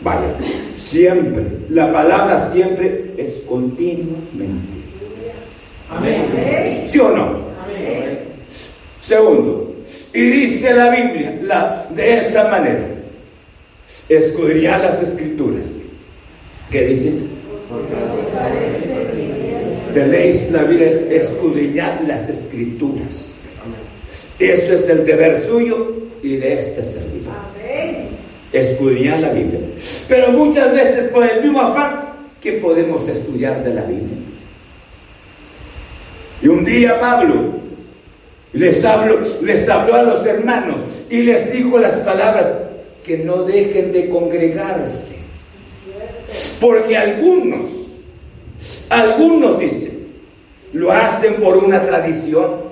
[0.00, 0.32] Vaya,
[0.76, 4.78] siempre, la palabra siempre es continuamente.
[5.90, 6.84] Amén.
[6.86, 7.48] ¿Sí o no?
[9.00, 9.74] Segundo,
[10.14, 12.86] y dice la Biblia la, de esta manera,
[14.08, 15.66] escudriñar las escrituras.
[16.70, 17.12] ¿Qué dice?
[19.92, 23.27] Tenéis la Biblia, escudriñar las escrituras.
[24.38, 27.34] Eso es el deber suyo y de este servidor.
[28.52, 29.60] Escudriñar la Biblia.
[30.08, 32.00] Pero muchas veces por el mismo afán
[32.40, 34.16] que podemos estudiar de la Biblia.
[36.40, 37.58] Y un día Pablo
[38.52, 40.80] les habló, les habló a los hermanos
[41.10, 42.48] y les dijo las palabras
[43.04, 45.16] que no dejen de congregarse.
[46.60, 47.64] Porque algunos,
[48.88, 50.08] algunos dicen,
[50.72, 52.67] lo hacen por una tradición.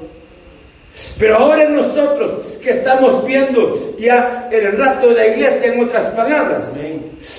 [1.18, 6.72] Pero ahora nosotros que estamos viendo ya el rato de la iglesia en otras palabras,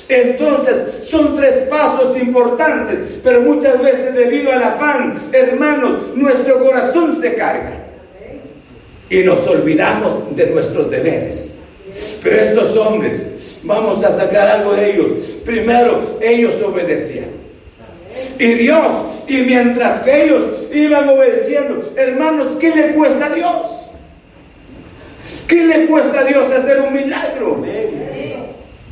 [0.09, 7.33] entonces son tres pasos importantes, pero muchas veces debido al afán, hermanos, nuestro corazón se
[7.33, 7.73] carga
[9.09, 11.51] y nos olvidamos de nuestros deberes.
[12.23, 15.11] Pero estos hombres, vamos a sacar algo de ellos.
[15.43, 17.46] Primero, ellos obedecían.
[18.39, 23.68] Y Dios, y mientras que ellos iban obedeciendo, hermanos, ¿qué le cuesta a Dios?
[25.47, 27.63] ¿Qué le cuesta a Dios hacer un milagro?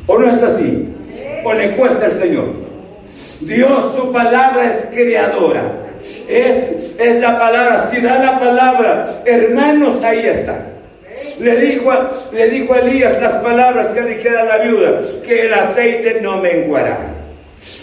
[0.08, 0.88] ¿O no es así?
[1.44, 2.66] ¿O le cuesta al Señor?
[3.42, 5.86] Dios, su palabra es creadora.
[6.28, 10.68] Es, es la palabra, si da la palabra, hermanos, ahí está.
[11.40, 15.54] Le dijo, a, le dijo a Elías las palabras que dijera la viuda, que el
[15.54, 16.98] aceite no menguará,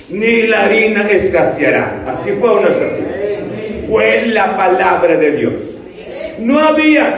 [0.09, 2.05] ni la harina escaseará.
[2.07, 3.87] Así fue o no es así.
[3.89, 5.53] Fue la palabra de Dios.
[6.39, 7.17] No había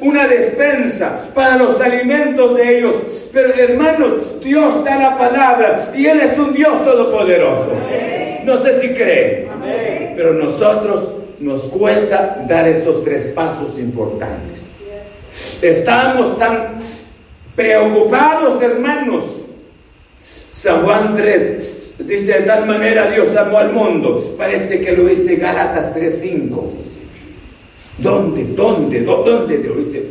[0.00, 3.28] una despensa para los alimentos de ellos.
[3.32, 7.72] Pero hermanos, Dios da la palabra y Él es un Dios todopoderoso.
[8.44, 9.48] No sé si creen,
[10.16, 11.08] pero nosotros
[11.40, 14.60] nos cuesta dar estos tres pasos importantes.
[15.62, 16.78] Estamos tan
[17.54, 19.39] preocupados, hermanos.
[20.60, 24.22] San Juan 3 dice de tal manera Dios amó al mundo.
[24.36, 26.76] Parece que lo dice Gálatas 3.5.
[26.76, 26.98] Dice.
[27.96, 28.44] ¿Dónde?
[28.54, 29.00] ¿Dónde?
[29.00, 30.02] ¿Dónde lo dice?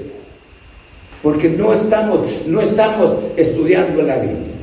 [1.21, 4.55] Porque no estamos, no estamos estudiando la Biblia.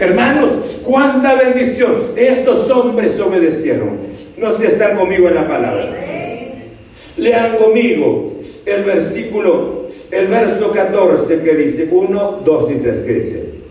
[0.00, 1.94] Hermanos, cuánta bendición.
[2.16, 3.98] Estos hombres obedecieron.
[4.36, 5.94] No sé si están conmigo en la palabra.
[7.18, 8.32] Lean conmigo
[8.66, 13.61] el versículo, el verso 14 que dice 1, 2 y 3 que dice.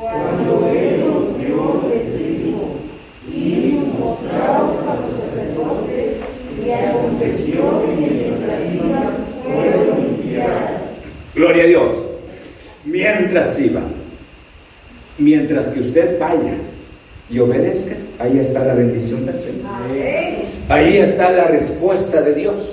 [0.00, 2.12] Cuando Él nos dio el
[3.32, 6.16] y nos mostramos a los sacerdotes
[6.64, 10.82] y aconteció que mientras iban fueron limpiadas.
[11.34, 11.96] Gloria a Dios.
[12.84, 13.82] Mientras iba,
[15.18, 16.54] mientras que usted vaya
[17.30, 19.66] y obedezca, ahí está la bendición del Señor.
[20.68, 22.71] Ahí está la respuesta de Dios.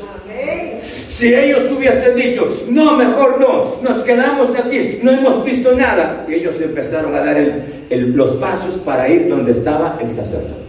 [1.20, 6.36] Si ellos hubiesen dicho, no, mejor no, nos quedamos aquí, no hemos visto nada, y
[6.36, 7.46] ellos empezaron a dar
[7.90, 10.64] los pasos para ir donde estaba el sacerdote.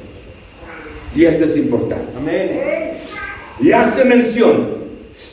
[1.15, 2.05] Y esto es importante.
[3.61, 4.75] Y hace mención,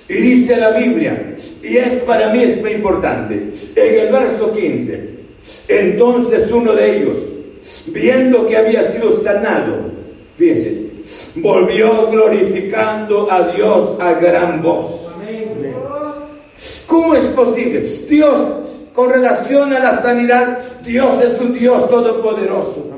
[0.07, 5.09] y dice la Biblia, y es para mí es muy importante, en el verso 15,
[5.67, 7.17] entonces uno de ellos,
[7.87, 9.79] viendo que había sido sanado,
[10.37, 10.91] fíjense,
[11.37, 15.06] volvió glorificando a Dios a gran voz.
[16.87, 17.81] ¿Cómo es posible?
[18.09, 18.39] Dios,
[18.93, 22.93] con relación a la sanidad, Dios es un Dios todopoderoso.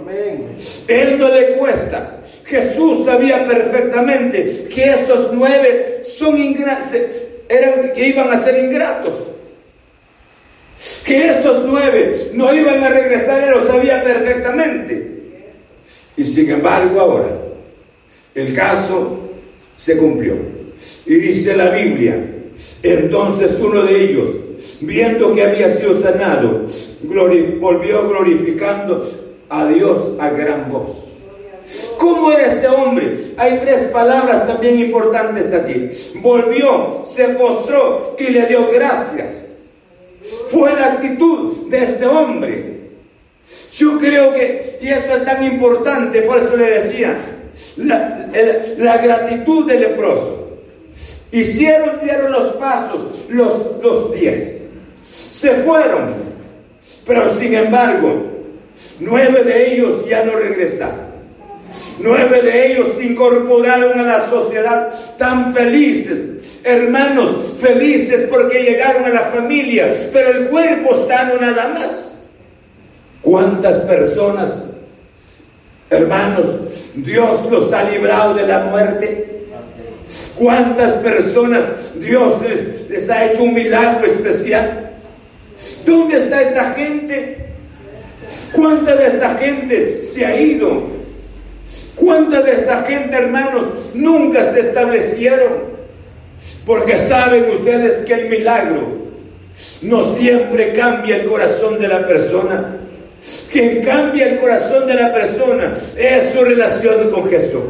[0.87, 2.21] Él no le cuesta.
[2.45, 9.13] Jesús sabía perfectamente que estos nueve son eran, que iban a ser ingratos.
[11.05, 15.09] Que estos nueve no iban a regresar, él lo sabía perfectamente.
[16.15, 17.29] Y sin embargo ahora,
[18.35, 19.31] el caso
[19.77, 20.35] se cumplió.
[21.05, 22.38] Y dice la Biblia,
[22.83, 24.29] entonces uno de ellos,
[24.81, 26.65] viendo que había sido sanado,
[27.03, 29.03] volvió glorificando
[29.49, 31.09] a Dios a gran voz.
[31.97, 33.15] ¿Cómo era este hombre?
[33.37, 35.89] Hay tres palabras también importantes aquí.
[36.19, 39.45] Volvió, se postró y le dio gracias.
[40.49, 42.79] Fue la actitud de este hombre.
[43.73, 47.17] Yo creo que, y esto es tan importante, por eso le decía,
[47.77, 50.48] la, gratitud del leproso.
[51.31, 54.61] Hicieron, dieron los pasos, los, los diez.
[55.31, 56.29] Se fueron.
[57.05, 58.23] Pero sin embargo,
[58.99, 61.09] nueve de ellos ya no regresaron.
[61.99, 69.09] Nueve de ellos se incorporaron a la sociedad tan felices, hermanos felices porque llegaron a
[69.09, 72.15] la familia, pero el cuerpo sano nada más.
[73.21, 74.65] ¿Cuántas personas,
[75.89, 76.47] hermanos,
[76.95, 79.28] Dios los ha librado de la muerte?
[80.39, 81.65] ¿Cuántas personas
[81.99, 82.37] Dios
[82.89, 84.91] les, ha hecho un milagro especial?
[85.85, 87.47] ¿Dónde está esta gente?
[88.53, 90.83] ¿Cuánta de esta gente se ha ido?
[91.97, 95.77] ¿Cuánta de esta gente, hermanos, nunca se establecieron?
[96.65, 99.09] Porque saben ustedes que el milagro
[99.81, 102.77] no siempre cambia el corazón de la persona.
[103.51, 107.63] Quien cambia el corazón de la persona es su relación con Jesús.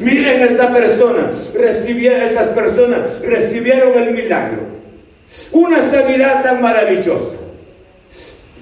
[0.00, 4.62] Miren esta persona, estas personas recibieron el milagro.
[5.52, 7.34] Una sanidad tan maravillosa.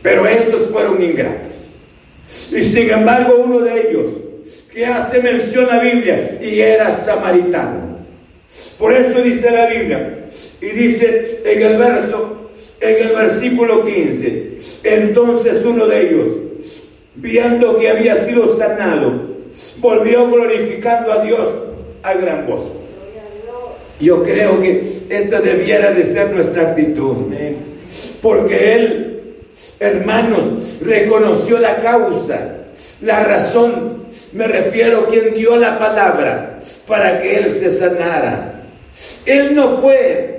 [0.03, 1.55] Pero estos fueron ingratos.
[2.51, 4.07] Y sin embargo uno de ellos,
[4.72, 7.99] que hace mención a la Biblia, y era samaritano.
[8.78, 10.26] Por eso dice la Biblia,
[10.61, 16.28] y dice en el verso, en el versículo 15, entonces uno de ellos,
[17.14, 19.28] viendo que había sido sanado,
[19.79, 21.49] volvió glorificando a Dios
[22.03, 22.71] a gran voz.
[24.01, 27.17] Yo creo que esta debiera de ser nuestra actitud.
[28.23, 29.23] Porque Él,
[29.81, 32.57] hermanos, reconoció la causa,
[33.01, 33.99] la razón.
[34.33, 38.63] Me refiero a quien dio la palabra para que Él se sanara.
[39.27, 40.38] Él no fue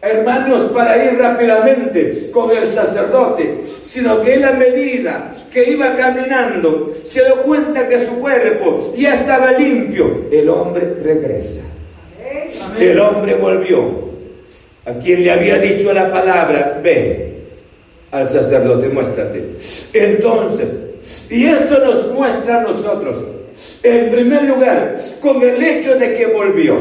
[0.00, 6.94] hermanos, para ir rápidamente con el sacerdote, sino que en la medida que iba caminando,
[7.04, 10.26] se dio cuenta que su cuerpo ya estaba limpio.
[10.30, 11.62] El hombre regresa.
[12.78, 14.06] El hombre volvió.
[14.84, 17.36] A quien le había dicho la palabra, ve
[18.12, 19.42] al sacerdote, muéstrate.
[19.92, 20.76] Entonces,
[21.30, 23.18] y esto nos muestra a nosotros,
[23.82, 26.76] en primer lugar, con el hecho de que volvió,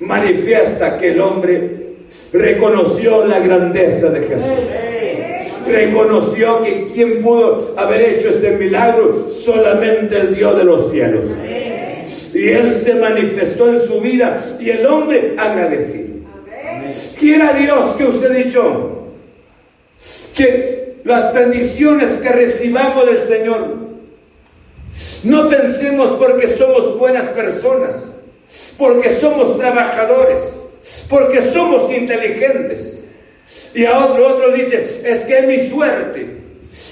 [0.00, 1.79] manifiesta que el hombre
[2.32, 5.66] reconoció la grandeza de Jesús.
[5.66, 11.26] Reconoció que quien pudo haber hecho este milagro, solamente el Dios de los cielos.
[12.34, 16.10] Y Él se manifestó en su vida y el hombre agradecido.
[17.18, 18.52] Quiera Dios que usted y
[20.34, 23.76] que las bendiciones que recibamos del Señor,
[25.24, 28.14] no pensemos porque somos buenas personas,
[28.78, 30.59] porque somos trabajadores,
[31.08, 33.04] porque somos inteligentes.
[33.74, 36.40] Y a otro, otro dice, es que es mi suerte.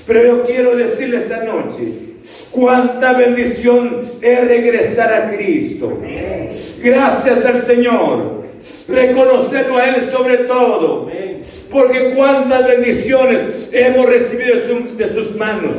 [0.06, 1.84] Pero yo quiero decirle esta noche,
[2.50, 6.00] cuánta bendición es regresar a Cristo.
[6.82, 8.38] Gracias al Señor.
[8.88, 11.08] Reconocerlo a Él sobre todo.
[11.70, 14.56] Porque cuántas bendiciones hemos recibido
[14.96, 15.76] de, sus manos.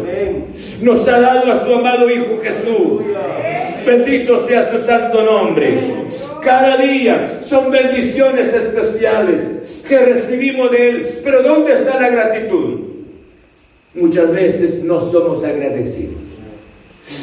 [0.82, 3.02] Nos ha dado a su amado Hijo Jesús.
[3.90, 6.04] Bendito sea su santo nombre.
[6.44, 11.08] Cada día son bendiciones especiales que recibimos de Él.
[11.24, 12.82] Pero ¿dónde está la gratitud?
[13.96, 16.22] Muchas veces no somos agradecidos.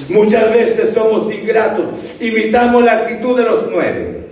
[0.09, 2.17] Muchas veces somos ingratos.
[2.21, 4.27] Imitamos la actitud de los nueve.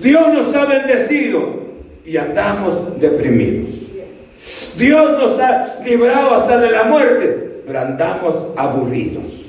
[0.00, 1.60] Dios nos ha bendecido
[2.04, 3.70] y andamos deprimidos.
[4.76, 9.47] Dios nos ha librado hasta de la muerte, pero andamos aburridos.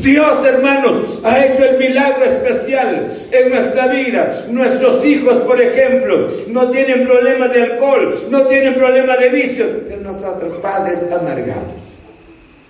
[0.00, 4.30] Dios, hermanos, ha hecho el milagro especial en nuestra vida.
[4.48, 10.00] Nuestros hijos, por ejemplo, no tienen problema de alcohol, no tienen problema de vicio, pero
[10.02, 11.82] nosotros, padres amargados,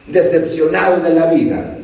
[0.06, 1.77] decepcionados de la vida,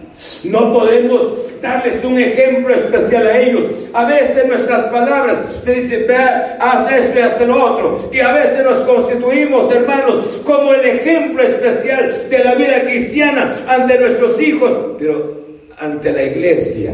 [0.45, 3.89] no podemos darles un ejemplo especial a ellos.
[3.93, 8.11] A veces nuestras palabras le dicen, vea, haz esto y haz lo otro.
[8.13, 13.99] Y a veces nos constituimos, hermanos, como el ejemplo especial de la vida cristiana ante
[13.99, 15.45] nuestros hijos, pero
[15.79, 16.93] ante la iglesia,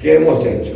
[0.00, 0.74] ¿qué hemos hecho?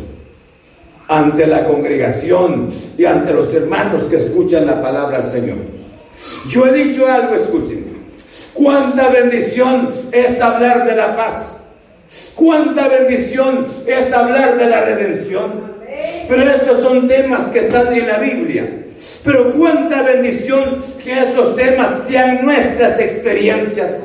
[1.09, 5.57] Ante la congregación y ante los hermanos que escuchan la palabra del Señor.
[6.49, 7.91] Yo he dicho algo, escuchen.
[8.55, 11.60] Cuánta bendición es hablar de la paz
[12.35, 15.71] Cuánta bendición es hablar de la redención.
[16.29, 18.69] Pero estos son temas que están en la Biblia.
[19.25, 23.97] Pero cuánta bendición que esos temas sean nuestras experiencias.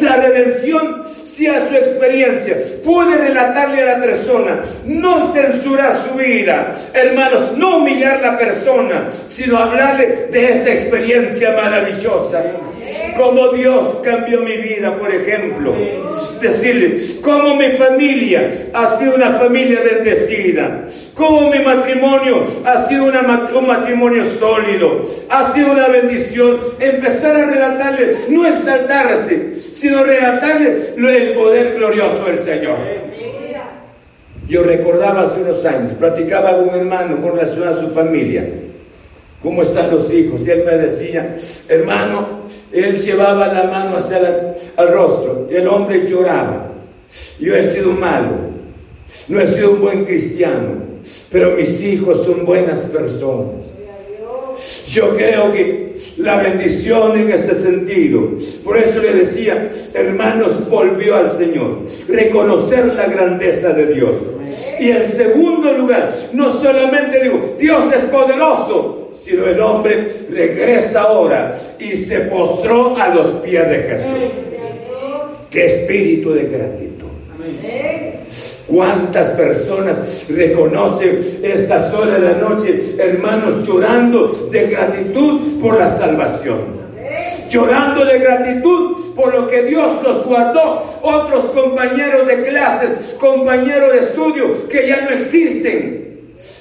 [0.00, 2.56] La redención sea su experiencia.
[2.84, 9.08] Puede relatarle a la persona, no censurar su vida, hermanos, no humillar a la persona,
[9.26, 12.42] sino hablarle de esa experiencia maravillosa.
[13.16, 15.74] Como Dios cambió mi vida, por ejemplo.
[16.40, 20.84] Decirle, cómo mi familia ha sido una familia bendecida.
[21.14, 25.04] Cómo mi matrimonio ha sido un matrimonio sólido.
[25.28, 26.60] Ha sido una bendición.
[26.78, 32.76] Empezar a relatarle, no exaltarse, sino relatarle el poder glorioso del Señor.
[34.48, 38.44] Yo recordaba hace unos años, platicaba con un hermano con relación a su familia.
[39.46, 40.40] ¿Cómo están los hijos?
[40.44, 41.36] Y él me decía,
[41.68, 42.40] hermano,
[42.72, 46.72] él llevaba la mano hacia el rostro y el hombre lloraba.
[47.38, 48.32] Yo he sido malo,
[49.28, 50.82] no he sido un buen cristiano,
[51.30, 53.66] pero mis hijos son buenas personas.
[54.88, 58.30] Yo creo que la bendición en ese sentido.
[58.64, 61.80] Por eso le decía, hermanos, volvió al Señor.
[62.08, 64.14] Reconocer la grandeza de Dios.
[64.80, 71.54] Y en segundo lugar, no solamente digo, Dios es poderoso, sino el hombre regresa ahora
[71.78, 74.06] y se postró a los pies de Jesús.
[75.50, 77.06] Qué espíritu de gratitud.
[78.66, 86.86] ¿Cuántas personas reconocen esta sola de la noche, hermanos, llorando de gratitud por la salvación?
[87.48, 90.80] Llorando de gratitud por lo que Dios los guardó.
[91.02, 96.05] Otros compañeros de clases, compañeros de estudio que ya no existen.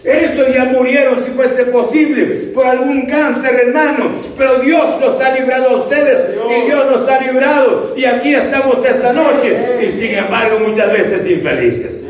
[0.04, 4.12] Estos ya murieron si fuese posible por algún cáncer, hermano.
[4.38, 7.94] Pero Dios los ha librado a ustedes y Dios nos ha librado.
[7.96, 12.06] Y aquí estamos esta noche y sin embargo muchas veces infelices.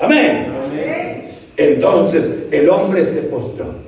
[0.00, 0.46] Amén.
[1.56, 3.86] Entonces el hombre se postró.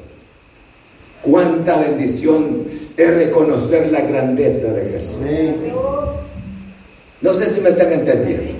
[1.23, 2.67] Cuánta bendición
[2.97, 5.19] es reconocer la grandeza de Jesús.
[7.21, 8.53] No sé si me están entendiendo.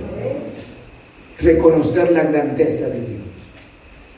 [1.39, 3.18] Reconocer la grandeza de Dios.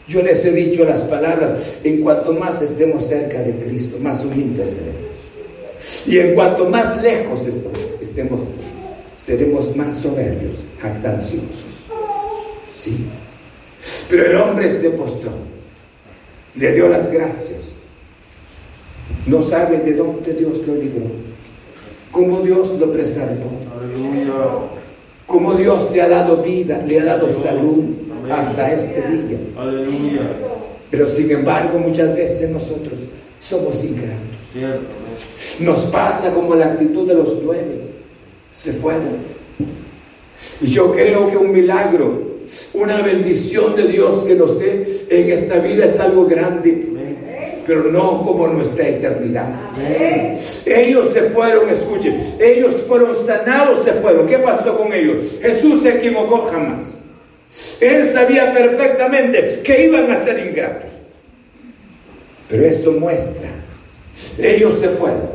[0.08, 4.70] Yo les he dicho las palabras, en cuanto más estemos cerca de Cristo, más humildes
[4.70, 5.12] seremos.
[6.06, 7.48] Y en cuanto más lejos
[8.02, 8.42] estemos,
[9.16, 11.66] seremos más soberbios, jactanciosos.
[12.78, 13.06] Sí.
[14.10, 15.32] Pero el hombre se postró,
[16.56, 17.72] le dio las gracias.
[19.26, 21.06] No sabe de dónde Dios lo libró,
[22.12, 23.52] cómo Dios lo preservó,
[25.26, 27.86] cómo Dios le ha dado vida, le ha dado salud
[28.32, 29.38] hasta este día.
[30.90, 33.00] Pero sin embargo, muchas veces nosotros
[33.40, 34.20] somos ingratos.
[35.60, 37.82] Nos pasa como la actitud de los nueve.
[38.52, 39.18] Se fueron.
[40.62, 42.42] Y yo creo que un milagro,
[42.74, 46.92] una bendición de Dios que nos dé en esta vida es algo grande
[47.66, 49.48] pero no como nuestra eternidad.
[50.66, 54.28] Ellos se fueron, escuchen, ellos fueron sanados, se fueron.
[54.28, 55.40] ¿Qué pasó con ellos?
[55.42, 57.01] Jesús se equivocó jamás.
[57.80, 60.92] Él sabía perfectamente que iban a ser ingratos.
[62.50, 63.50] Pero esto muestra,
[64.38, 65.30] ellos se fueron,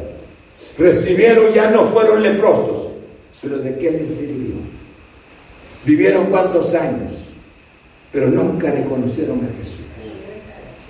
[0.79, 2.89] recibieron, ya no fueron leprosos,
[3.43, 4.57] pero ¿de qué les sirvió?
[5.85, 7.13] Vivieron cuántos años,
[8.13, 9.81] pero nunca reconocieron a Jesús.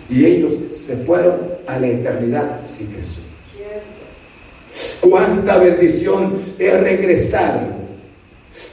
[0.08, 3.22] Y ellos se fueron a la eternidad sin Jesús.
[5.00, 7.85] Cuánta bendición es regresar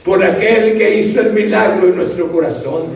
[0.04, 2.92] por aquel que hizo el milagro en nuestro corazón,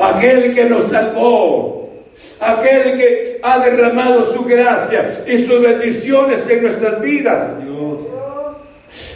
[0.00, 1.90] aquel que nos salvó,
[2.40, 7.50] aquel que ha derramado su gracia y sus bendiciones en nuestras vidas.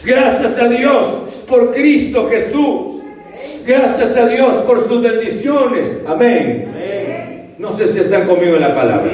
[0.05, 3.03] Gracias a Dios por Cristo Jesús.
[3.65, 5.99] Gracias a Dios por sus bendiciones.
[6.07, 7.55] Amén.
[7.59, 9.11] No sé si están conmigo en la palabra.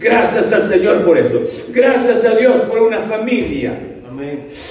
[0.00, 1.42] Gracias al Señor por eso.
[1.70, 3.78] Gracias a Dios por una familia.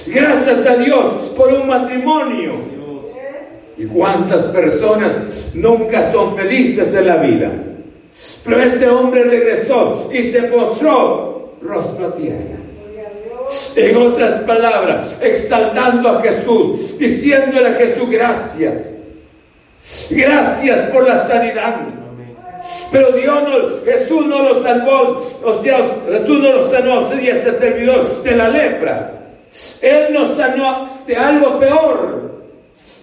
[0.06, 2.78] Gracias a Dios por un matrimonio.
[3.76, 7.50] ¿Y cuántas personas nunca son felices en la vida?
[8.44, 12.56] Pero este hombre regresó y se postró rostro a tierra.
[13.76, 18.90] En otras palabras, exaltando a Jesús, diciéndole a Jesús gracias.
[20.10, 21.76] Gracias por la sanidad.
[22.92, 25.78] Pero Dios no, Jesús no lo salvó, o sea,
[26.10, 29.17] Jesús no lo sanó y ese servidor de la lepra.
[29.82, 32.28] Él nos sanó de algo peor.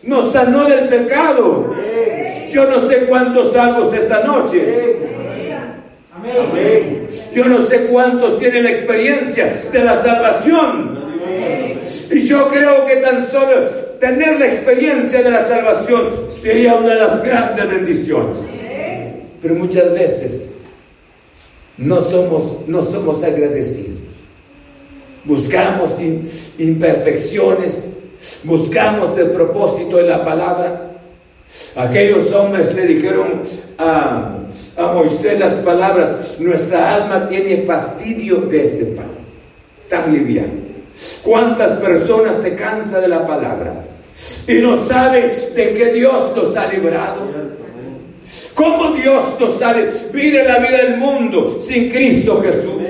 [0.04, 1.76] Nos sanó del pecado.
[2.50, 4.96] Yo no sé cuántos salvos esta noche.
[7.34, 10.96] Yo no sé cuántos tienen la experiencia de la salvación.
[12.12, 13.68] Y yo creo que tan solo
[14.00, 18.40] tener la experiencia de la salvación sería una de las grandes bendiciones.
[19.42, 20.50] Pero muchas veces
[21.78, 24.05] no somos, no somos agradecidos
[25.26, 25.92] buscamos
[26.58, 27.94] imperfecciones,
[28.44, 30.92] buscamos el propósito de la palabra.
[31.76, 33.42] Aquellos hombres le dijeron
[33.78, 34.38] a,
[34.78, 39.12] a Moisés las palabras, nuestra alma tiene fastidio de este pan,
[39.90, 40.66] tan liviano.
[41.24, 43.86] ¿Cuántas personas se cansan de la palabra
[44.48, 47.28] y no saben de que Dios los ha librado?
[48.54, 49.76] ¿Cómo Dios nos ha
[50.14, 52.82] Mire la vida del mundo sin Cristo Jesús.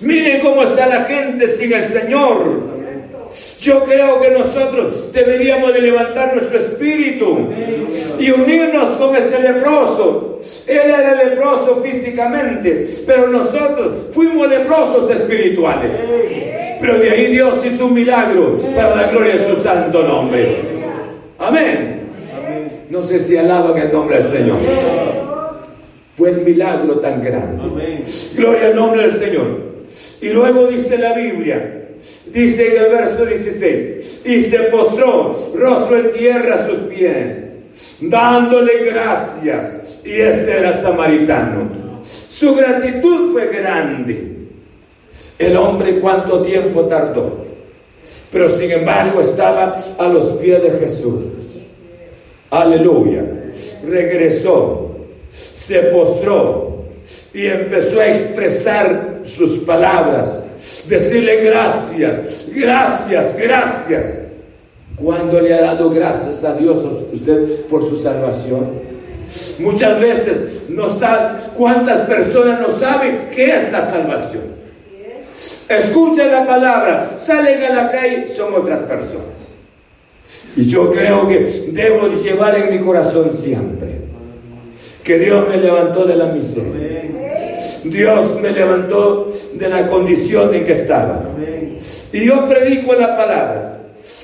[0.00, 2.74] Miren cómo está la gente sin el Señor.
[3.60, 7.48] Yo creo que nosotros deberíamos de levantar nuestro espíritu
[8.18, 10.38] y unirnos con este leproso.
[10.68, 15.96] Él era leproso físicamente, pero nosotros fuimos leprosos espirituales.
[16.80, 20.58] Pero de ahí Dios hizo un milagro para la gloria de su santo nombre.
[21.38, 22.02] Amén.
[22.90, 25.23] No sé si alaban el nombre del Señor.
[26.16, 28.02] Fue el milagro tan grande.
[28.36, 29.64] Gloria al nombre del Señor.
[30.20, 31.88] Y luego dice la Biblia,
[32.32, 37.46] dice en el verso 16, y se postró rostro en tierra a sus pies,
[38.00, 40.00] dándole gracias.
[40.04, 41.68] Y este era samaritano.
[42.04, 44.32] Su gratitud fue grande.
[45.38, 47.44] El hombre cuánto tiempo tardó.
[48.30, 51.24] Pero sin embargo estaba a los pies de Jesús.
[52.50, 53.24] Aleluya.
[53.86, 54.93] Regresó,
[55.66, 56.84] se postró
[57.32, 60.40] y empezó a expresar sus palabras,
[60.86, 64.18] decirle gracias, gracias, gracias.
[64.96, 68.72] ¿Cuándo le ha dado gracias a Dios usted por su salvación?
[69.58, 74.54] Muchas veces no sabe, cuántas personas no saben qué es la salvación.
[75.68, 79.24] Escuchan la palabra, salen a la calle, son otras personas.
[80.56, 84.03] Y yo creo que debo llevar en mi corazón siempre
[85.04, 87.02] que Dios me levantó de la miseria.
[87.84, 91.22] Dios me levantó de la condición en que estaba.
[92.12, 93.70] Y yo predico la palabra.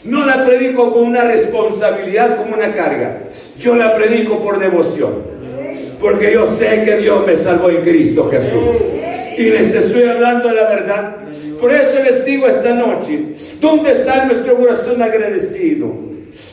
[0.04, 3.18] No la predico con una responsabilidad, como una carga.
[3.58, 5.12] Yo la predico por devoción.
[6.00, 8.50] Porque yo sé que Dios me salvó en Cristo Jesús.
[9.36, 11.16] Y les estoy hablando de la verdad.
[11.60, 16.09] Por eso les digo esta noche, ¿dónde está nuestro corazón agradecido?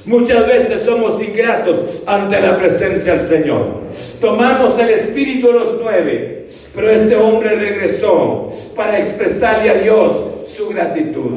[0.08, 3.82] Muchas veces somos ingratos ante la presencia del Señor.
[4.22, 10.14] Tomamos el espíritu de los nueve, pero este hombre regresó para expresarle a Dios
[10.46, 11.32] su gratitud.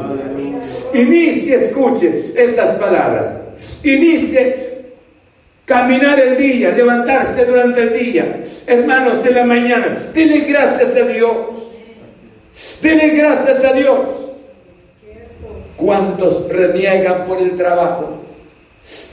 [0.95, 3.41] Inicie, escuche estas palabras.
[3.83, 4.71] Inicie
[5.65, 8.41] caminar el día, levantarse durante el día.
[8.69, 11.37] Hermanos, de la mañana, denle gracias a Dios.
[12.81, 14.09] Denle gracias a Dios.
[15.77, 18.30] ¿Cuántos reniegan por el trabajo?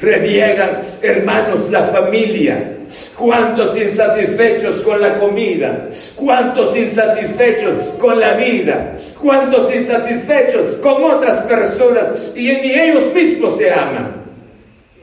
[0.01, 2.73] Reniegan, hermanos, la familia.
[3.17, 5.89] ¿Cuántos insatisfechos con la comida?
[6.15, 8.95] ¿Cuántos insatisfechos con la vida?
[9.21, 12.31] ¿Cuántos insatisfechos con otras personas?
[12.35, 14.27] Y ni ellos mismos se aman.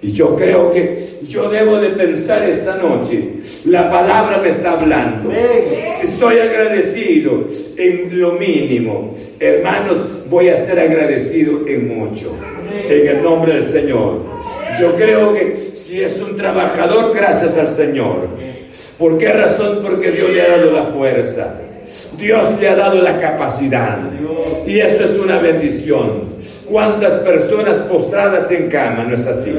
[0.05, 5.31] Y yo creo que yo debo de pensar esta noche, la palabra me está hablando.
[5.99, 7.47] Si soy agradecido
[7.79, 12.37] en lo mínimo, hermanos, voy a ser agradecido en mucho.
[12.87, 14.21] En el nombre del Señor.
[14.81, 18.29] Yo creo que si es un trabajador, gracias al Señor.
[18.99, 19.81] ¿Por qué razón?
[19.83, 21.55] Porque Dios le ha dado la fuerza.
[22.17, 23.99] Dios le ha dado la capacidad.
[24.67, 26.35] Y esto es una bendición.
[26.69, 29.05] ¿Cuántas personas postradas en cama?
[29.05, 29.55] ¿No es así?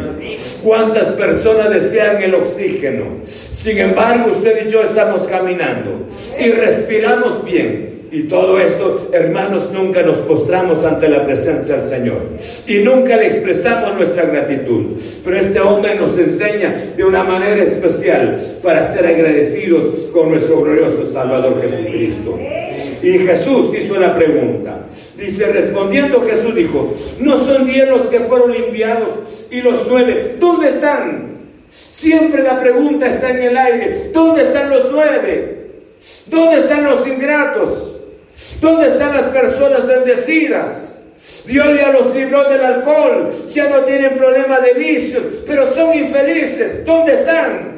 [0.64, 3.06] ¿Cuántas personas desean el oxígeno?
[3.26, 6.08] Sin embargo, usted y yo estamos caminando
[6.40, 8.05] y respiramos bien.
[8.16, 12.22] Y todo esto, hermanos, nunca nos postramos ante la presencia del Señor.
[12.66, 14.98] Y nunca le expresamos nuestra gratitud.
[15.22, 21.06] Pero este hombre nos enseña de una manera especial para ser agradecidos con nuestro glorioso
[21.08, 22.40] Salvador Jesucristo.
[23.04, 24.86] Y Jesús hizo la pregunta.
[25.18, 29.10] Dice, respondiendo Jesús dijo, no son diez los que fueron limpiados
[29.52, 31.36] y los nueve, ¿dónde están?
[31.70, 35.66] Siempre la pregunta está en el aire, ¿dónde están los nueve?
[36.28, 37.95] ¿Dónde están los ingratos?
[38.62, 40.94] ¿Dónde están las personas bendecidas?
[41.48, 46.86] Dios ya los libró del alcohol, ya no tienen problema de vicios, pero son infelices.
[46.86, 47.76] ¿Dónde están?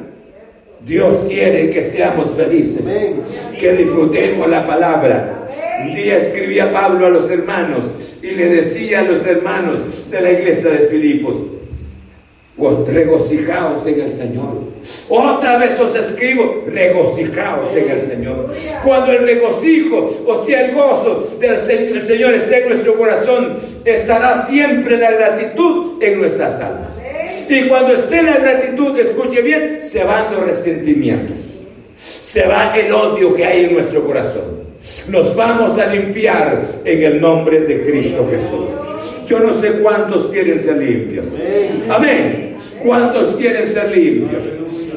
[0.80, 2.84] Dios quiere que seamos felices,
[3.58, 5.46] que disfrutemos la palabra.
[5.82, 7.84] Un día escribía Pablo a los hermanos
[8.22, 11.36] y le decía a los hermanos de la iglesia de Filipos,
[12.58, 14.68] regocijaos en el Señor.
[15.08, 18.46] Otra vez os escribo, regocijaos en el Señor.
[18.84, 24.46] Cuando el regocijo, o sea, el gozo del Señor, Señor esté en nuestro corazón, estará
[24.46, 26.92] siempre la gratitud en nuestras almas.
[27.48, 31.36] Y cuando esté la gratitud, escuche bien, se van los resentimientos.
[31.96, 34.68] Se va el odio que hay en nuestro corazón.
[35.08, 38.87] Nos vamos a limpiar en el nombre de Cristo Jesús.
[39.28, 41.26] Yo no sé cuántos quieren ser limpios.
[41.90, 42.56] Amén.
[42.82, 44.42] ¿Cuántos quieren ser limpios?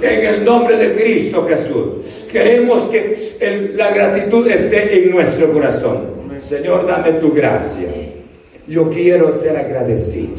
[0.02, 2.28] En el nombre de Cristo Jesús.
[2.32, 6.22] Queremos que la gratitud esté en nuestro corazón.
[6.40, 7.90] Señor, dame tu gracia.
[8.68, 10.36] Yo quiero ser agradecido.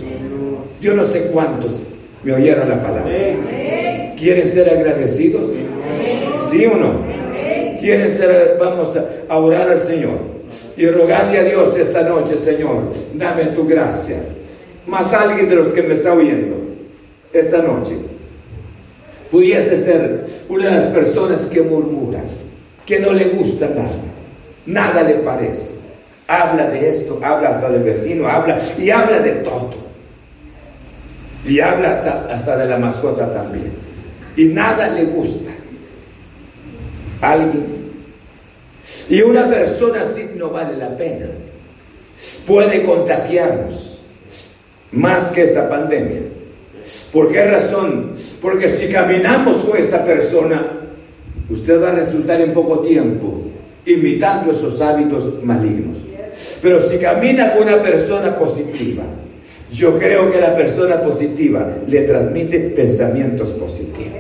[0.80, 1.82] Yo no sé cuántos
[2.24, 3.12] me oyeron la palabra.
[4.18, 5.50] ¿Quieren ser agradecidos?
[6.50, 7.00] ¿Sí o no?
[7.78, 8.56] ¿Quieren ser?
[8.58, 8.96] Vamos
[9.28, 10.41] a orar al Señor
[10.76, 14.22] y rogarle a Dios esta noche, Señor, dame tu gracia.
[14.86, 16.56] Más alguien de los que me está oyendo
[17.32, 17.94] esta noche
[19.30, 22.24] pudiese ser una de las personas que murmuran,
[22.84, 23.90] que no le gusta nada,
[24.66, 25.72] nada le parece.
[26.28, 29.70] Habla de esto, habla hasta del vecino, habla y habla de todo.
[31.44, 33.72] Y habla hasta, hasta de la mascota también.
[34.36, 35.50] Y nada le gusta.
[37.20, 37.81] Alguien
[39.08, 41.26] y una persona así no vale la pena.
[42.46, 44.00] Puede contagiarnos
[44.92, 46.20] más que esta pandemia.
[47.12, 48.14] ¿Por qué razón?
[48.40, 50.80] Porque si caminamos con esta persona,
[51.48, 53.42] usted va a resultar en poco tiempo
[53.86, 55.98] imitando esos hábitos malignos.
[56.60, 59.04] Pero si camina con una persona positiva,
[59.72, 64.12] Yo creo que la persona positiva le transmite pensamientos positivos,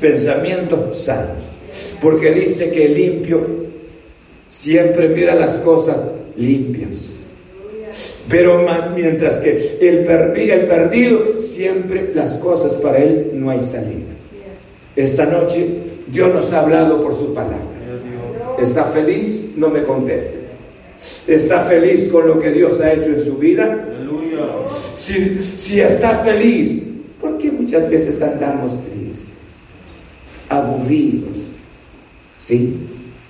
[0.00, 1.44] pensamientos sanos,
[2.00, 3.63] porque dice que limpio
[4.54, 7.10] siempre mira las cosas limpias.
[8.28, 14.14] Pero mientras que el, el perdido, siempre las cosas para él no hay salida.
[14.96, 15.66] Esta noche
[16.06, 17.58] Dios nos ha hablado por su palabra.
[18.58, 19.52] ¿Está feliz?
[19.56, 20.44] No me conteste.
[21.26, 23.88] ¿Está feliz con lo que Dios ha hecho en su vida?
[24.96, 26.84] Si, si está feliz,
[27.20, 29.26] ¿por qué muchas veces andamos tristes,
[30.48, 31.36] aburridos,
[32.38, 32.74] ¿sí?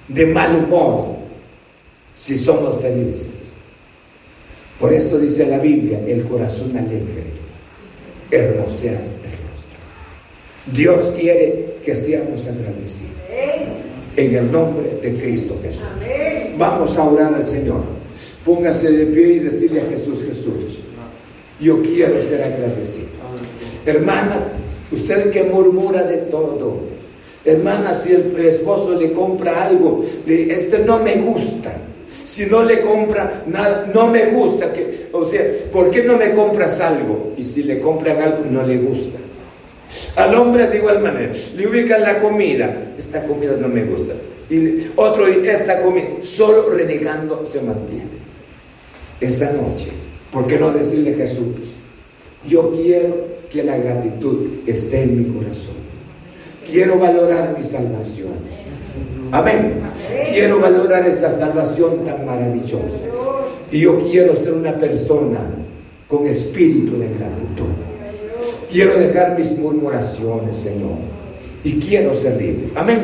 [0.09, 1.14] de mal humor,
[2.15, 3.45] si somos felices?
[4.79, 7.25] Por eso dice la Biblia, el corazón alegre,
[8.31, 10.73] hermosea el rostro.
[10.73, 13.13] Dios quiere que seamos agradecidos.
[14.17, 15.83] En el nombre de Cristo Jesús.
[16.57, 17.83] Vamos a orar al Señor.
[18.45, 20.79] Póngase de pie y decirle a Jesús, Jesús,
[21.61, 23.09] yo quiero ser agradecido.
[23.87, 24.39] Hermana,
[24.93, 26.81] usted que murmura de todo.
[27.45, 31.75] Hermana, si el esposo le compra algo, este no me gusta
[32.25, 36.33] si no le compra nada, no me gusta, que, o sea, ¿por qué no me
[36.33, 37.35] compras algo?
[37.37, 39.19] Y si le compran algo, no le gusta.
[40.17, 44.15] Al hombre de igual manera, le ubican la comida, esta comida no me gusta.
[44.51, 48.25] Y otro, esta comida, solo renegando se mantiene.
[49.21, 49.89] Esta noche,
[50.33, 51.55] ¿por qué no decirle a Jesús?
[52.47, 55.75] Yo quiero que la gratitud esté en mi corazón.
[56.69, 58.33] Quiero valorar mi salvación.
[59.33, 59.81] Amén.
[60.33, 63.05] Quiero valorar esta salvación tan maravillosa.
[63.71, 65.41] Y yo quiero ser una persona
[66.09, 67.73] con espíritu de gratitud.
[68.71, 70.99] Quiero dejar mis murmuraciones, Señor.
[71.65, 72.69] Y quiero ser libre.
[72.75, 73.01] Amén.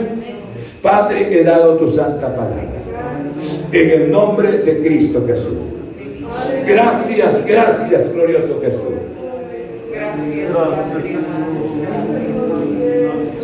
[0.82, 2.80] Padre, he dado tu santa palabra.
[3.72, 5.58] En el nombre de Cristo Jesús.
[6.66, 8.80] Gracias, gracias, glorioso Jesús.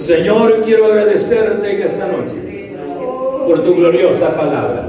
[0.07, 2.71] Señor, quiero agradecerte en esta noche
[3.45, 4.85] por tu gloriosa palabra.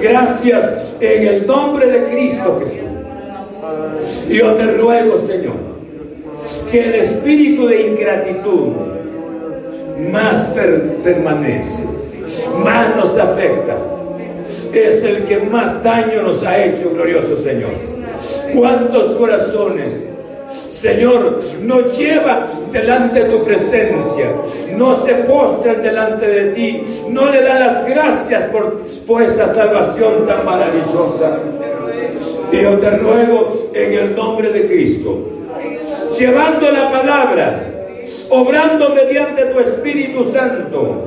[0.00, 4.28] Gracias en el nombre de Cristo Jesús.
[4.28, 5.54] Yo te ruego, Señor,
[6.68, 8.72] que el espíritu de ingratitud
[10.10, 10.52] más
[11.04, 11.84] permanece,
[12.58, 13.76] más nos afecta.
[14.74, 17.70] Es el que más daño nos ha hecho, glorioso Señor.
[18.52, 20.11] ¿Cuántos corazones
[20.72, 24.32] Señor, nos lleva delante de tu presencia,
[24.74, 30.26] no se postran delante de ti, no le dan las gracias por, por esta salvación
[30.26, 31.38] tan maravillosa.
[32.50, 35.18] Y yo te ruego en el nombre de Cristo,
[36.18, 37.64] llevando la palabra,
[38.30, 41.06] obrando mediante tu Espíritu Santo,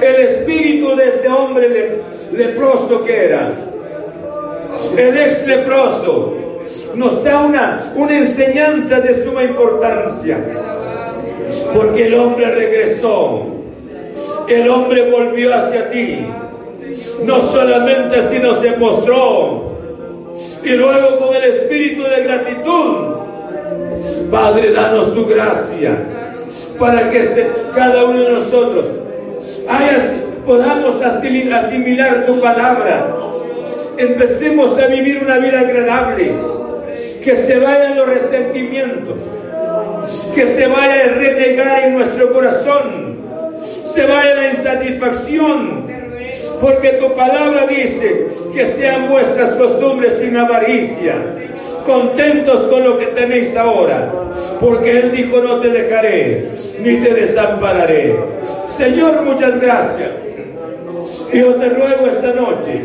[0.00, 2.02] el espíritu de este hombre
[2.32, 3.52] leproso que era,
[4.96, 6.39] el ex leproso,
[6.94, 10.38] nos da una, una enseñanza de suma importancia.
[11.74, 13.46] Porque el hombre regresó,
[14.48, 16.26] el hombre volvió hacia ti.
[17.24, 19.78] No solamente sino se postró.
[20.64, 23.14] Y luego con el espíritu de gratitud,
[24.30, 25.96] Padre, danos tu gracia
[26.78, 28.86] para que este, cada uno de nosotros
[30.46, 33.16] podamos asimilar tu palabra.
[33.96, 36.32] Empecemos a vivir una vida agradable
[37.22, 39.18] que se vayan los resentimientos,
[40.34, 43.18] que se vaya el renegar en nuestro corazón,
[43.86, 45.84] se vaya la insatisfacción,
[46.60, 51.14] porque tu palabra dice que sean vuestras costumbres sin avaricia,
[51.84, 54.12] contentos con lo que tenéis ahora,
[54.60, 56.50] porque Él dijo no te dejaré,
[56.80, 58.16] ni te desampararé.
[58.70, 60.10] Señor, muchas gracias.
[61.32, 62.82] Yo te ruego esta noche,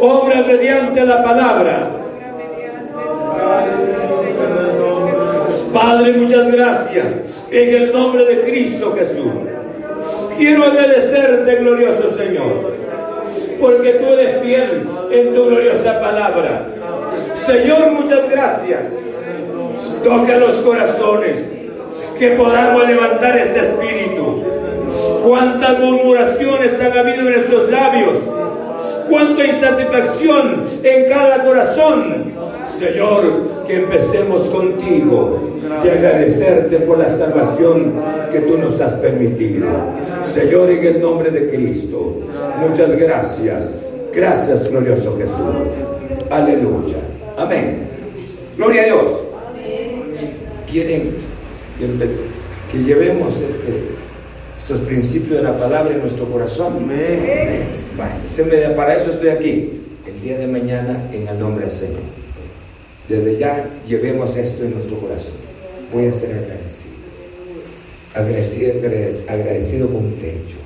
[0.00, 2.05] obra mediante la palabra
[5.72, 9.32] Padre, muchas gracias en el nombre de Cristo Jesús.
[10.38, 12.72] Quiero agradecerte, glorioso Señor,
[13.60, 16.66] porque tú eres fiel en tu gloriosa palabra.
[17.34, 18.80] Señor, muchas gracias.
[20.02, 21.36] Toca los corazones,
[22.18, 24.44] que podamos levantar este espíritu.
[25.24, 28.16] Cuántas murmuraciones han habido en nuestros labios,
[29.08, 32.32] cuánta insatisfacción en cada corazón.
[32.78, 35.48] Señor, que empecemos contigo
[35.82, 37.94] y agradecerte por la salvación
[38.30, 39.66] que tú nos has permitido.
[40.26, 42.12] Señor, en el nombre de Cristo,
[42.60, 43.70] muchas gracias.
[44.12, 45.36] Gracias, glorioso Jesús.
[46.30, 46.96] Aleluya.
[47.36, 47.88] Amén.
[48.56, 49.10] Gloria a Dios.
[50.70, 51.14] ¿Quieren
[52.72, 53.82] que llevemos este,
[54.56, 56.88] estos principios de la palabra en nuestro corazón?
[58.36, 59.70] Bueno, para eso estoy aquí,
[60.06, 62.02] el día de mañana, en el nombre del Señor.
[63.08, 65.32] Desde ya llevemos esto en nuestro corazón.
[65.90, 66.96] Voy a ser agradecido.
[68.14, 68.72] Agradecido,
[69.28, 70.58] agradecido con un techo.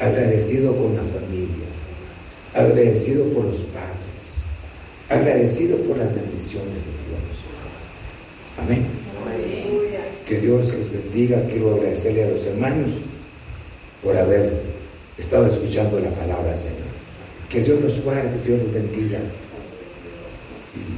[0.00, 1.66] Agradecido con la familia.
[2.54, 3.88] Agradecido por los padres.
[5.08, 7.40] Agradecido por las bendiciones de Dios.
[8.58, 8.86] Amén.
[10.26, 11.42] Que Dios les bendiga.
[11.46, 12.92] Quiero agradecerle a los hermanos
[14.02, 14.79] por haber
[15.20, 16.90] estado escuchando la palabra, Señor.
[17.48, 19.18] Que Dios los guarde, Dios los bendiga.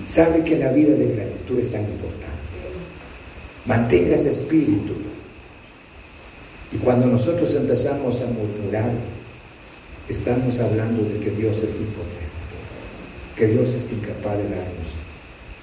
[0.06, 2.28] Sabe que la vida de gratitud es tan importante.
[3.66, 4.94] Mantenga ese espíritu.
[6.72, 8.92] Y cuando nosotros empezamos a murmurar,
[10.08, 12.26] estamos hablando de que Dios es impotente,
[13.36, 14.88] que Dios es incapaz de darnos.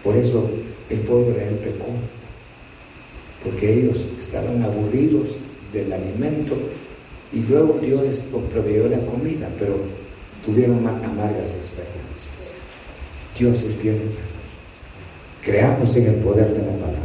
[0.03, 0.49] Por eso
[0.89, 1.89] el pueblo de Israel pecó,
[3.43, 5.29] porque ellos estaban aburridos
[5.73, 6.55] del alimento
[7.31, 9.75] y luego Dios les proveyó la comida, pero
[10.45, 12.51] tuvieron amargas experiencias.
[13.37, 14.29] Dios es fiel, hermanos.
[15.43, 16.99] Creamos en el poder de la palabra.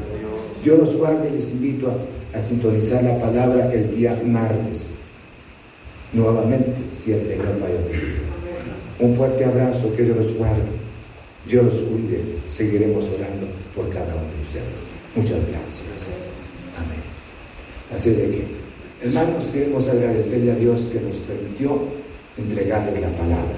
[0.63, 1.93] Dios los guarde y les invito
[2.35, 4.87] a, sintonizar la palabra el día martes.
[6.13, 10.63] Nuevamente, si el Señor vaya a Un fuerte abrazo, que Dios los guarde,
[11.47, 12.19] Dios los cuide.
[12.49, 14.95] Seguiremos orando por cada uno de ustedes.
[15.15, 16.09] Muchas gracias.
[16.77, 17.03] Amén.
[17.95, 18.45] Así de que,
[19.05, 21.79] hermanos, queremos agradecerle a Dios que nos permitió
[22.39, 23.53] entregarles la palabra.